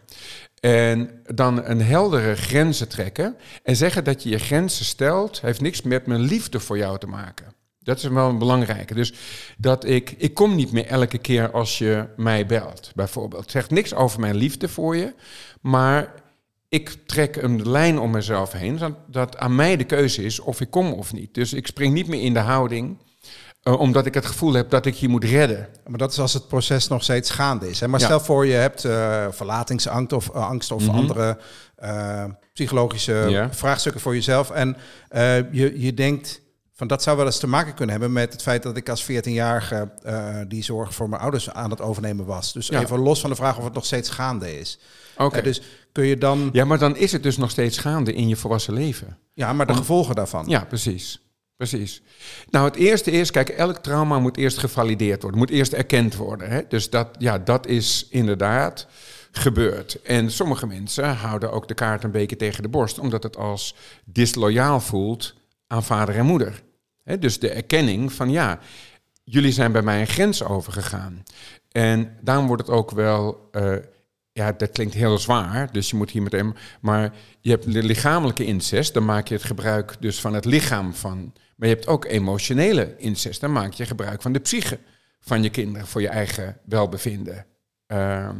En 0.60 1.20
dan 1.34 1.64
een 1.64 1.82
heldere 1.82 2.34
grenzen 2.34 2.88
trekken. 2.88 3.36
En 3.62 3.76
zeggen 3.76 4.04
dat 4.04 4.22
je 4.22 4.28
je 4.28 4.38
grenzen 4.38 4.84
stelt, 4.84 5.40
heeft 5.40 5.60
niks 5.60 5.82
met 5.82 6.06
mijn 6.06 6.20
liefde 6.20 6.60
voor 6.60 6.78
jou 6.78 6.98
te 6.98 7.06
maken. 7.06 7.54
Dat 7.78 7.96
is 7.96 8.04
wel 8.04 8.28
een 8.28 8.38
belangrijke. 8.38 8.94
Dus 8.94 9.12
dat 9.58 9.84
ik, 9.84 10.14
ik 10.18 10.34
kom 10.34 10.54
niet 10.54 10.72
meer 10.72 10.86
elke 10.86 11.18
keer 11.18 11.50
als 11.50 11.78
je 11.78 12.06
mij 12.16 12.46
belt, 12.46 12.92
bijvoorbeeld. 12.94 13.42
Het 13.42 13.50
zegt 13.50 13.70
niks 13.70 13.94
over 13.94 14.20
mijn 14.20 14.36
liefde 14.36 14.68
voor 14.68 14.96
je, 14.96 15.14
maar 15.60 16.14
ik 16.68 16.96
trek 17.06 17.36
een 17.36 17.70
lijn 17.70 17.98
om 17.98 18.10
mezelf 18.10 18.52
heen, 18.52 18.78
dat, 18.78 18.92
dat 19.06 19.36
aan 19.36 19.54
mij 19.54 19.76
de 19.76 19.84
keuze 19.84 20.24
is 20.24 20.40
of 20.40 20.60
ik 20.60 20.70
kom 20.70 20.92
of 20.92 21.12
niet. 21.12 21.34
Dus 21.34 21.52
ik 21.52 21.66
spring 21.66 21.94
niet 21.94 22.06
meer 22.06 22.22
in 22.22 22.32
de 22.32 22.38
houding, 22.38 22.98
eh, 23.66 23.80
omdat 23.80 24.06
ik 24.06 24.14
het 24.14 24.26
gevoel 24.26 24.52
heb 24.52 24.70
dat 24.70 24.86
ik 24.86 24.94
je 24.94 25.08
moet 25.08 25.24
redden. 25.24 25.68
Maar 25.86 25.98
dat 25.98 26.10
is 26.12 26.18
als 26.18 26.32
het 26.32 26.48
proces 26.48 26.88
nog 26.88 27.02
steeds 27.02 27.30
gaande 27.30 27.68
is. 27.70 27.80
Hè? 27.80 27.88
Maar 27.88 28.00
Ja. 28.00 28.06
stel 28.06 28.20
voor 28.20 28.46
je 28.46 28.52
hebt 28.52 28.84
eh, 28.84 29.26
verlatingsangst 29.30 30.12
of, 30.12 30.28
eh, 30.28 30.48
angst 30.48 30.70
of 30.70 30.82
Mhm. 30.86 30.94
andere 30.96 31.38
psychologische 32.52 33.24
Ja. 33.28 33.52
vraagstukken 33.52 34.00
voor 34.00 34.14
jezelf. 34.14 34.50
En 34.50 34.76
je, 35.52 35.72
je 35.80 35.94
denkt 35.94 36.40
van 36.74 36.86
dat 36.86 37.02
zou 37.02 37.16
wel 37.16 37.26
eens 37.26 37.38
te 37.38 37.46
maken 37.46 37.74
kunnen 37.74 37.90
hebben 37.94 38.12
met 38.12 38.32
het 38.32 38.42
feit 38.42 38.62
dat 38.62 38.76
ik 38.76 38.88
als 38.88 39.04
14-jarige 39.04 39.90
eh, 40.02 40.36
die 40.48 40.62
zorg 40.62 40.94
voor 40.94 41.08
mijn 41.08 41.22
ouders 41.22 41.50
aan 41.50 41.70
het 41.70 41.80
overnemen 41.80 42.24
was. 42.24 42.52
Dus 42.52 42.66
Ja. 42.66 42.80
even 42.82 42.98
los 42.98 43.20
van 43.20 43.30
de 43.30 43.36
vraag 43.36 43.58
of 43.58 43.64
het 43.64 43.74
nog 43.74 43.84
steeds 43.84 44.08
gaande 44.10 44.58
is. 44.58 44.78
Oké. 45.18 45.42
Dus 45.42 45.62
kun 45.92 46.04
je 46.06 46.18
dan, 46.18 46.38
ja, 46.38 46.48
Ja, 46.52 46.64
maar 46.64 46.78
dan 46.78 46.96
is 46.96 47.12
het 47.12 47.22
dus 47.22 47.36
nog 47.36 47.50
steeds 47.50 47.78
gaande 47.78 48.12
in 48.14 48.28
je 48.28 48.36
volwassen 48.36 48.74
leven. 48.74 49.18
maar 49.34 49.66
de 49.66 49.72
Om- 49.72 49.78
gevolgen 49.78 50.14
daarvan. 50.14 50.44
Ja, 50.48 50.64
precies. 50.64 51.20
Precies. 51.56 52.02
Nou, 52.50 52.64
het 52.64 52.76
eerste 52.76 53.10
is, 53.10 53.30
kijk, 53.30 53.48
elk 53.48 53.76
trauma 53.76 54.18
moet 54.18 54.36
eerst 54.36 54.58
gevalideerd 54.58 55.22
worden, 55.22 55.40
moet 55.40 55.50
eerst 55.50 55.72
erkend 55.72 56.16
worden. 56.16 56.50
Hè? 56.50 56.60
Dus 56.68 56.90
dat, 56.90 57.08
ja, 57.18 57.38
dat 57.38 57.66
is 57.66 58.06
inderdaad 58.10 58.86
gebeurd. 59.30 60.02
En 60.02 60.30
sommige 60.30 60.66
mensen 60.66 61.14
houden 61.14 61.52
ook 61.52 61.68
de 61.68 61.74
kaart 61.74 62.04
een 62.04 62.10
beetje 62.10 62.36
tegen 62.36 62.62
de 62.62 62.68
borst, 62.68 62.98
omdat 62.98 63.22
het 63.22 63.36
als 63.36 63.74
disloyaal 64.04 64.80
voelt 64.80 65.34
aan 65.66 65.82
vader 65.82 66.16
en 66.16 66.26
moeder. 66.26 66.62
Hè? 67.02 67.18
Dus 67.18 67.38
de 67.38 67.50
erkenning 67.50 68.12
van 68.12 68.30
ja, 68.30 68.58
jullie 69.24 69.52
zijn 69.52 69.72
bij 69.72 69.82
mij 69.82 70.00
een 70.00 70.06
grens 70.06 70.42
overgegaan. 70.42 71.22
En 71.72 72.16
daarom 72.20 72.46
wordt 72.46 72.66
het 72.66 72.76
ook 72.76 72.90
wel, 72.90 73.48
eh, 73.52 73.76
ja, 74.32 74.52
dat 74.52 74.70
klinkt 74.70 74.94
heel 74.94 75.18
zwaar, 75.18 75.72
dus 75.72 75.90
je 75.90 75.96
moet 75.96 76.10
hier 76.10 76.22
meteen, 76.22 76.56
maar 76.80 77.12
je 77.40 77.50
hebt 77.50 77.72
de 77.72 77.82
lichamelijke 77.82 78.44
incest, 78.44 78.94
dan 78.94 79.04
maak 79.04 79.28
je 79.28 79.34
het 79.34 79.44
gebruik 79.44 79.96
dus 80.00 80.20
van 80.20 80.34
het 80.34 80.44
lichaam 80.44 80.94
van, 80.94 81.32
maar 81.56 81.68
je 81.68 81.74
hebt 81.74 81.86
ook 81.86 82.04
emotionele 82.04 82.94
incest, 82.96 83.40
dan 83.40 83.52
maak 83.52 83.72
je 83.72 83.86
gebruik 83.86 84.22
van 84.22 84.32
de 84.32 84.38
psyche 84.38 84.78
van 85.20 85.42
je 85.42 85.50
kinderen 85.50 85.86
voor 85.86 86.00
je 86.00 86.08
eigen 86.08 86.56
welbevinden. 86.64 87.46
Ehm, 87.86 88.36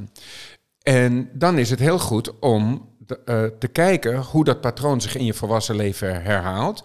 en 0.82 1.30
dan 1.32 1.58
is 1.58 1.70
het 1.70 1.78
heel 1.78 1.99
goed 1.99 2.38
om 2.38 2.94
eh, 3.25 3.44
te 3.58 3.68
kijken 3.68 4.16
hoe 4.16 4.44
dat 4.44 4.61
patroon 4.61 5.00
zich 5.00 5.16
in 5.16 5.25
je 5.25 5.35
volwassen 5.35 5.76
leven 5.76 6.23
herhaalt. 6.23 6.85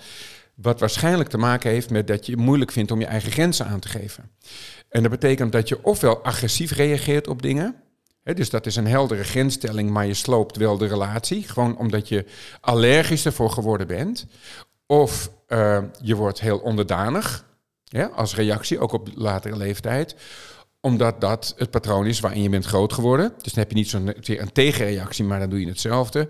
Wat 0.55 0.79
waarschijnlijk 0.79 1.29
te 1.29 1.37
maken 1.37 1.71
heeft 1.71 1.89
met 1.89 2.07
dat 2.07 2.25
je 2.25 2.31
het 2.31 2.41
moeilijk 2.41 2.71
vindt 2.71 2.91
om 2.91 2.99
je 2.99 3.05
eigen 3.05 3.31
grenzen 3.31 3.65
aan 3.65 3.79
te 3.79 3.87
geven. 3.87 4.29
En 4.89 5.01
dat 5.01 5.11
betekent 5.11 5.51
dat 5.51 5.67
je 5.69 5.83
ofwel 5.83 6.23
agressief 6.23 6.71
reageert 6.71 7.27
op 7.27 7.41
dingen. 7.41 7.75
Dus 8.23 8.49
dat 8.49 8.65
is 8.65 8.75
een 8.75 8.87
heldere 8.87 9.23
grensstelling, 9.23 9.89
maar 9.89 10.05
je 10.05 10.13
sloopt 10.13 10.57
wel 10.57 10.77
de 10.77 10.87
relatie. 10.87 11.43
Gewoon 11.43 11.77
omdat 11.77 12.07
je 12.07 12.25
allergisch 12.61 13.25
ervoor 13.25 13.49
geworden 13.49 13.87
bent. 13.87 14.25
Of 14.85 15.31
uh, 15.53 15.77
je 16.01 16.15
wordt 16.15 16.39
heel 16.39 16.57
onderdanig. 16.57 17.45
Ja, 17.83 18.05
als 18.05 18.35
reactie, 18.35 18.79
ook 18.79 18.91
op 18.91 19.09
latere 19.15 19.57
leeftijd 19.57 20.15
omdat 20.81 21.21
dat 21.21 21.53
het 21.57 21.71
patroon 21.71 22.05
is 22.05 22.19
waarin 22.19 22.41
je 22.41 22.49
bent 22.49 22.65
groot 22.65 22.93
geworden. 22.93 23.33
Dus 23.41 23.53
dan 23.53 23.63
heb 23.63 23.71
je 23.71 23.77
niet 23.77 23.89
zo'n 23.89 24.13
tegenreactie, 24.53 25.23
maar 25.23 25.39
dan 25.39 25.49
doe 25.49 25.59
je 25.59 25.67
hetzelfde. 25.67 26.27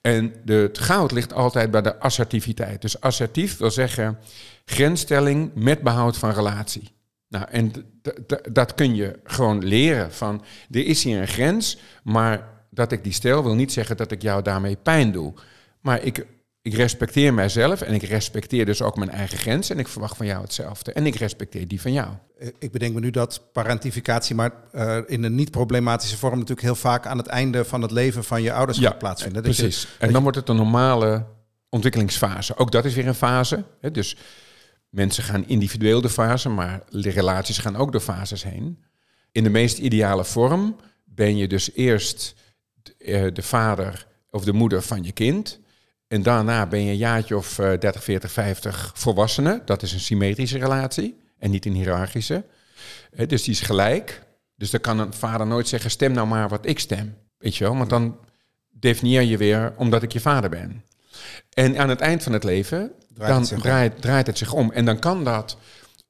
En 0.00 0.34
de, 0.44 0.54
het 0.54 0.78
goud 0.78 1.12
ligt 1.12 1.32
altijd 1.32 1.70
bij 1.70 1.82
de 1.82 1.98
assertiviteit. 1.98 2.82
Dus 2.82 3.00
assertief 3.00 3.56
wil 3.56 3.70
zeggen 3.70 4.18
grensstelling 4.64 5.50
met 5.54 5.82
behoud 5.82 6.16
van 6.16 6.30
relatie. 6.30 6.92
Nou, 7.28 7.46
en 7.50 7.72
dat 8.52 8.74
kun 8.74 8.94
je 8.94 9.18
gewoon 9.24 9.64
leren 9.64 10.12
van, 10.12 10.44
er 10.70 10.86
is 10.86 11.04
hier 11.04 11.20
een 11.20 11.28
grens, 11.28 11.78
maar 12.02 12.48
dat 12.70 12.92
ik 12.92 13.04
die 13.04 13.12
stel 13.12 13.42
wil 13.42 13.54
niet 13.54 13.72
zeggen 13.72 13.96
dat 13.96 14.10
ik 14.10 14.22
jou 14.22 14.42
daarmee 14.42 14.76
pijn 14.76 15.12
doe. 15.12 15.34
Maar 15.80 16.02
ik 16.02 16.26
ik 16.62 16.74
respecteer 16.74 17.34
mijzelf 17.34 17.80
en 17.80 17.94
ik 17.94 18.02
respecteer 18.02 18.66
dus 18.66 18.82
ook 18.82 18.96
mijn 18.96 19.10
eigen 19.10 19.38
grenzen 19.38 19.74
en 19.74 19.80
ik 19.80 19.88
verwacht 19.88 20.16
van 20.16 20.26
jou 20.26 20.42
hetzelfde. 20.42 20.92
En 20.92 21.06
ik 21.06 21.14
respecteer 21.14 21.68
die 21.68 21.80
van 21.80 21.92
jou. 21.92 22.08
Eh, 22.38 22.48
ik 22.58 22.72
bedenk 22.72 22.94
me 22.94 23.00
nu 23.00 23.10
dat 23.10 23.42
parentificatie, 23.52 24.34
maar 24.34 24.52
uh, 24.74 24.98
in 25.06 25.22
een 25.22 25.34
niet-problematische 25.34 26.16
vorm 26.16 26.34
natuurlijk 26.34 26.66
heel 26.66 26.74
vaak 26.74 27.06
aan 27.06 27.18
het 27.18 27.26
einde 27.26 27.64
van 27.64 27.82
het 27.82 27.90
leven 27.90 28.24
van 28.24 28.42
je 28.42 28.52
ouders 28.52 28.78
gaat 28.78 28.98
plaatsvinden. 28.98 29.42
Precies. 29.42 29.88
en 29.98 30.12
dan 30.12 30.22
wordt 30.22 30.36
het 30.36 30.48
een 30.48 30.56
normale 30.56 31.26
ontwikkelingsfase. 31.68 32.56
Ook 32.56 32.72
dat 32.72 32.84
is 32.84 32.94
weer 32.94 33.06
een 33.06 33.14
fase. 33.14 33.64
Hè? 33.80 33.90
Dus 33.90 34.16
mensen 34.88 35.22
gaan 35.22 35.48
individueel 35.48 36.00
de 36.00 36.08
fase, 36.08 36.48
maar 36.48 36.82
de 36.88 37.10
relaties 37.10 37.58
gaan 37.58 37.76
ook 37.76 37.92
door 37.92 38.00
fases 38.00 38.42
heen. 38.42 38.84
In 39.32 39.42
de 39.42 39.50
meest 39.50 39.78
ideale 39.78 40.24
vorm 40.24 40.76
ben 41.04 41.36
je 41.36 41.48
dus 41.48 41.70
eerst 41.74 42.34
de, 42.82 42.94
uh, 42.98 43.34
de 43.34 43.42
vader 43.42 44.06
of 44.30 44.44
de 44.44 44.52
moeder 44.52 44.82
van 44.82 45.02
je 45.02 45.12
kind. 45.12 45.60
En 46.10 46.22
daarna 46.22 46.66
ben 46.66 46.84
je 46.84 46.90
een 46.90 46.96
jaartje 46.96 47.36
of 47.36 47.54
30, 47.54 48.04
40, 48.04 48.30
50 48.32 48.92
volwassenen. 48.94 49.62
Dat 49.64 49.82
is 49.82 49.92
een 49.92 50.00
symmetrische 50.00 50.58
relatie 50.58 51.20
en 51.38 51.50
niet 51.50 51.66
een 51.66 51.74
hiërarchische. 51.74 52.44
Uh, 53.12 53.28
dus 53.28 53.42
die 53.42 53.54
is 53.54 53.60
gelijk. 53.60 54.22
Dus 54.56 54.70
dan 54.70 54.80
kan 54.80 54.98
een 54.98 55.12
vader 55.12 55.46
nooit 55.46 55.68
zeggen, 55.68 55.90
stem 55.90 56.12
nou 56.12 56.26
maar 56.26 56.48
wat 56.48 56.66
ik 56.66 56.78
stem. 56.78 57.16
Weet 57.38 57.56
je 57.56 57.64
wel, 57.64 57.76
want 57.76 57.90
dan 57.90 58.18
definieer 58.70 59.22
je 59.22 59.36
weer 59.36 59.72
omdat 59.76 60.02
ik 60.02 60.12
je 60.12 60.20
vader 60.20 60.50
ben. 60.50 60.84
En 61.52 61.78
aan 61.78 61.88
het 61.88 62.00
eind 62.00 62.22
van 62.22 62.32
het 62.32 62.44
leven, 62.44 62.92
draait 63.14 63.32
dan 63.32 63.42
het 63.42 63.60
draait, 63.60 64.00
draait 64.00 64.26
het 64.26 64.38
zich 64.38 64.52
om. 64.52 64.72
En 64.72 64.84
dan 64.84 64.98
kan 64.98 65.24
dat 65.24 65.56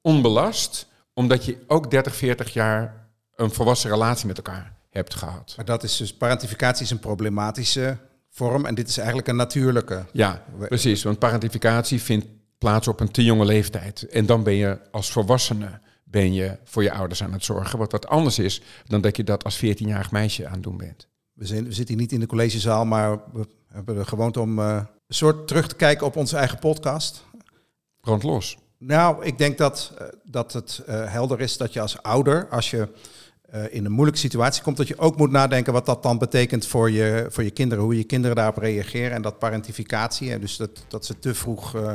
onbelast, 0.01 0.87
omdat 1.13 1.45
je 1.45 1.59
ook 1.67 1.91
30, 1.91 2.17
40 2.17 2.53
jaar 2.53 3.09
een 3.35 3.53
volwassen 3.53 3.91
relatie 3.91 4.27
met 4.27 4.37
elkaar 4.37 4.73
hebt 4.91 5.15
gehad. 5.15 5.53
Maar 5.57 5.65
dat 5.65 5.83
is 5.83 5.97
dus, 5.97 6.15
parentificatie 6.15 6.85
is 6.85 6.91
een 6.91 6.99
problematische 6.99 7.97
vorm 8.31 8.67
en 8.67 8.75
dit 8.75 8.89
is 8.89 8.97
eigenlijk 8.97 9.29
een 9.29 9.37
natuurlijke. 9.37 10.05
Ja, 10.13 10.45
precies. 10.69 11.03
Want 11.03 11.19
parentificatie 11.19 12.03
vindt 12.03 12.27
plaats 12.59 12.89
op 12.89 13.01
een 13.01 13.11
te 13.11 13.25
jonge 13.25 13.45
leeftijd. 13.45 14.03
En 14.03 14.27
dan 14.27 14.43
ben 14.43 14.55
je 14.55 14.79
als 14.91 15.13
volwassene 15.13 15.81
ben 16.05 16.33
je 16.33 16.59
voor 16.65 16.83
je 16.83 16.93
ouders 16.93 17.23
aan 17.23 17.33
het 17.33 17.45
zorgen. 17.45 17.79
Wat 17.79 17.93
wat 17.93 18.07
anders 18.07 18.39
is 18.39 18.63
dan 18.87 19.01
dat 19.01 19.17
je 19.17 19.25
dat 19.25 19.45
als 19.45 19.65
14-jarig 19.65 20.11
meisje 20.11 20.47
aan 20.47 20.53
het 20.53 20.63
doen 20.63 20.77
bent. 20.77 21.09
We, 21.33 21.47
zijn, 21.47 21.65
we 21.65 21.73
zitten 21.73 21.95
hier 21.95 22.03
niet 22.03 22.13
in 22.13 22.21
de 22.21 22.27
collegezaal, 22.27 22.85
maar 22.85 23.19
we 23.33 23.47
hebben 23.67 23.95
de 23.95 24.05
gewoonte 24.05 24.41
om 24.41 24.59
uh, 24.59 24.75
een 25.07 25.15
soort 25.15 25.49
terug 25.49 25.69
te 25.69 25.75
kijken 25.75 26.07
op 26.07 26.17
onze 26.17 26.37
eigen 26.37 26.59
podcast. 26.59 27.25
Brand 28.01 28.23
los. 28.23 28.59
Nou, 28.79 29.25
ik 29.25 29.39
denk 29.39 29.59
dat, 29.59 29.93
uh, 30.01 30.09
dat 30.25 30.53
het 30.53 30.83
uh, 30.89 31.13
helder 31.13 31.41
is 31.41 31.57
dat 31.57 31.73
je 31.73 31.81
als 31.81 32.03
ouder, 32.03 32.49
als 32.49 32.71
je 32.71 32.89
uh, 33.55 33.75
in 33.75 33.85
een 33.85 33.93
moeilijke 33.93 34.21
situatie 34.21 34.63
komt, 34.63 34.77
dat 34.77 34.89
je 34.89 34.99
ook 34.99 35.17
moet 35.17 35.31
nadenken 35.31 35.73
wat 35.73 35.87
dat 35.87 36.03
dan 36.03 36.19
betekent 36.19 36.67
voor 36.67 36.91
je, 36.91 37.27
voor 37.31 37.45
je 37.45 37.51
kinderen, 37.51 37.85
hoe 37.85 37.97
je 37.97 38.05
kinderen 38.05 38.37
daarop 38.37 38.57
reageren 38.57 39.13
en 39.13 39.23
dat 39.23 39.39
parentificatie, 39.39 40.33
en 40.33 40.41
dus 40.41 40.57
dat, 40.57 40.71
dat 40.89 41.07
ze 41.07 41.19
te 41.19 41.35
vroeg 41.35 41.75
uh, 41.75 41.93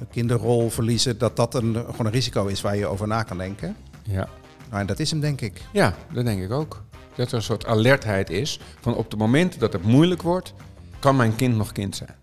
een 0.00 0.08
kinderrol 0.10 0.70
verliezen, 0.70 1.18
dat 1.18 1.36
dat 1.36 1.54
een, 1.54 1.74
gewoon 1.74 2.06
een 2.06 2.12
risico 2.12 2.46
is 2.46 2.60
waar 2.60 2.76
je 2.76 2.86
over 2.86 3.08
na 3.08 3.22
kan 3.22 3.38
denken. 3.38 3.76
Ja. 4.02 4.28
Nou, 4.68 4.80
en 4.80 4.86
dat 4.86 4.98
is 4.98 5.10
hem, 5.10 5.20
denk 5.20 5.40
ik. 5.40 5.60
Ja, 5.72 5.94
dat 6.12 6.24
denk 6.24 6.42
ik 6.42 6.50
ook. 6.50 6.82
Dat 7.14 7.28
er 7.28 7.34
een 7.34 7.42
soort 7.42 7.66
alertheid 7.66 8.30
is 8.30 8.60
van 8.80 8.94
op 8.94 9.10
het 9.10 9.18
moment 9.18 9.60
dat 9.60 9.72
het 9.72 9.82
moeilijk 9.82 10.22
wordt, 10.22 10.54
kan 10.98 11.16
mijn 11.16 11.36
kind 11.36 11.56
nog 11.56 11.72
kind 11.72 11.96
zijn. 11.96 12.18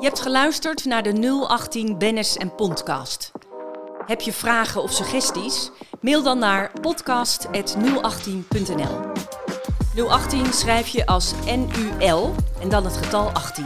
Je 0.00 0.06
hebt 0.10 0.20
geluisterd 0.20 0.84
naar 0.84 1.02
de 1.02 1.44
018 1.48 1.98
Bennis 1.98 2.36
en 2.36 2.54
Podcast. 2.54 3.32
Heb 4.06 4.20
je 4.20 4.32
vragen 4.32 4.82
of 4.82 4.92
suggesties? 4.92 5.70
Mail 6.00 6.22
dan 6.22 6.38
naar 6.38 6.70
podcast.018.nl. 6.80 9.00
018 10.08 10.52
schrijf 10.52 10.88
je 10.88 11.06
als 11.06 11.32
NUL 11.44 12.34
en 12.60 12.68
dan 12.68 12.84
het 12.84 12.96
getal 12.96 13.28
18. 13.28 13.64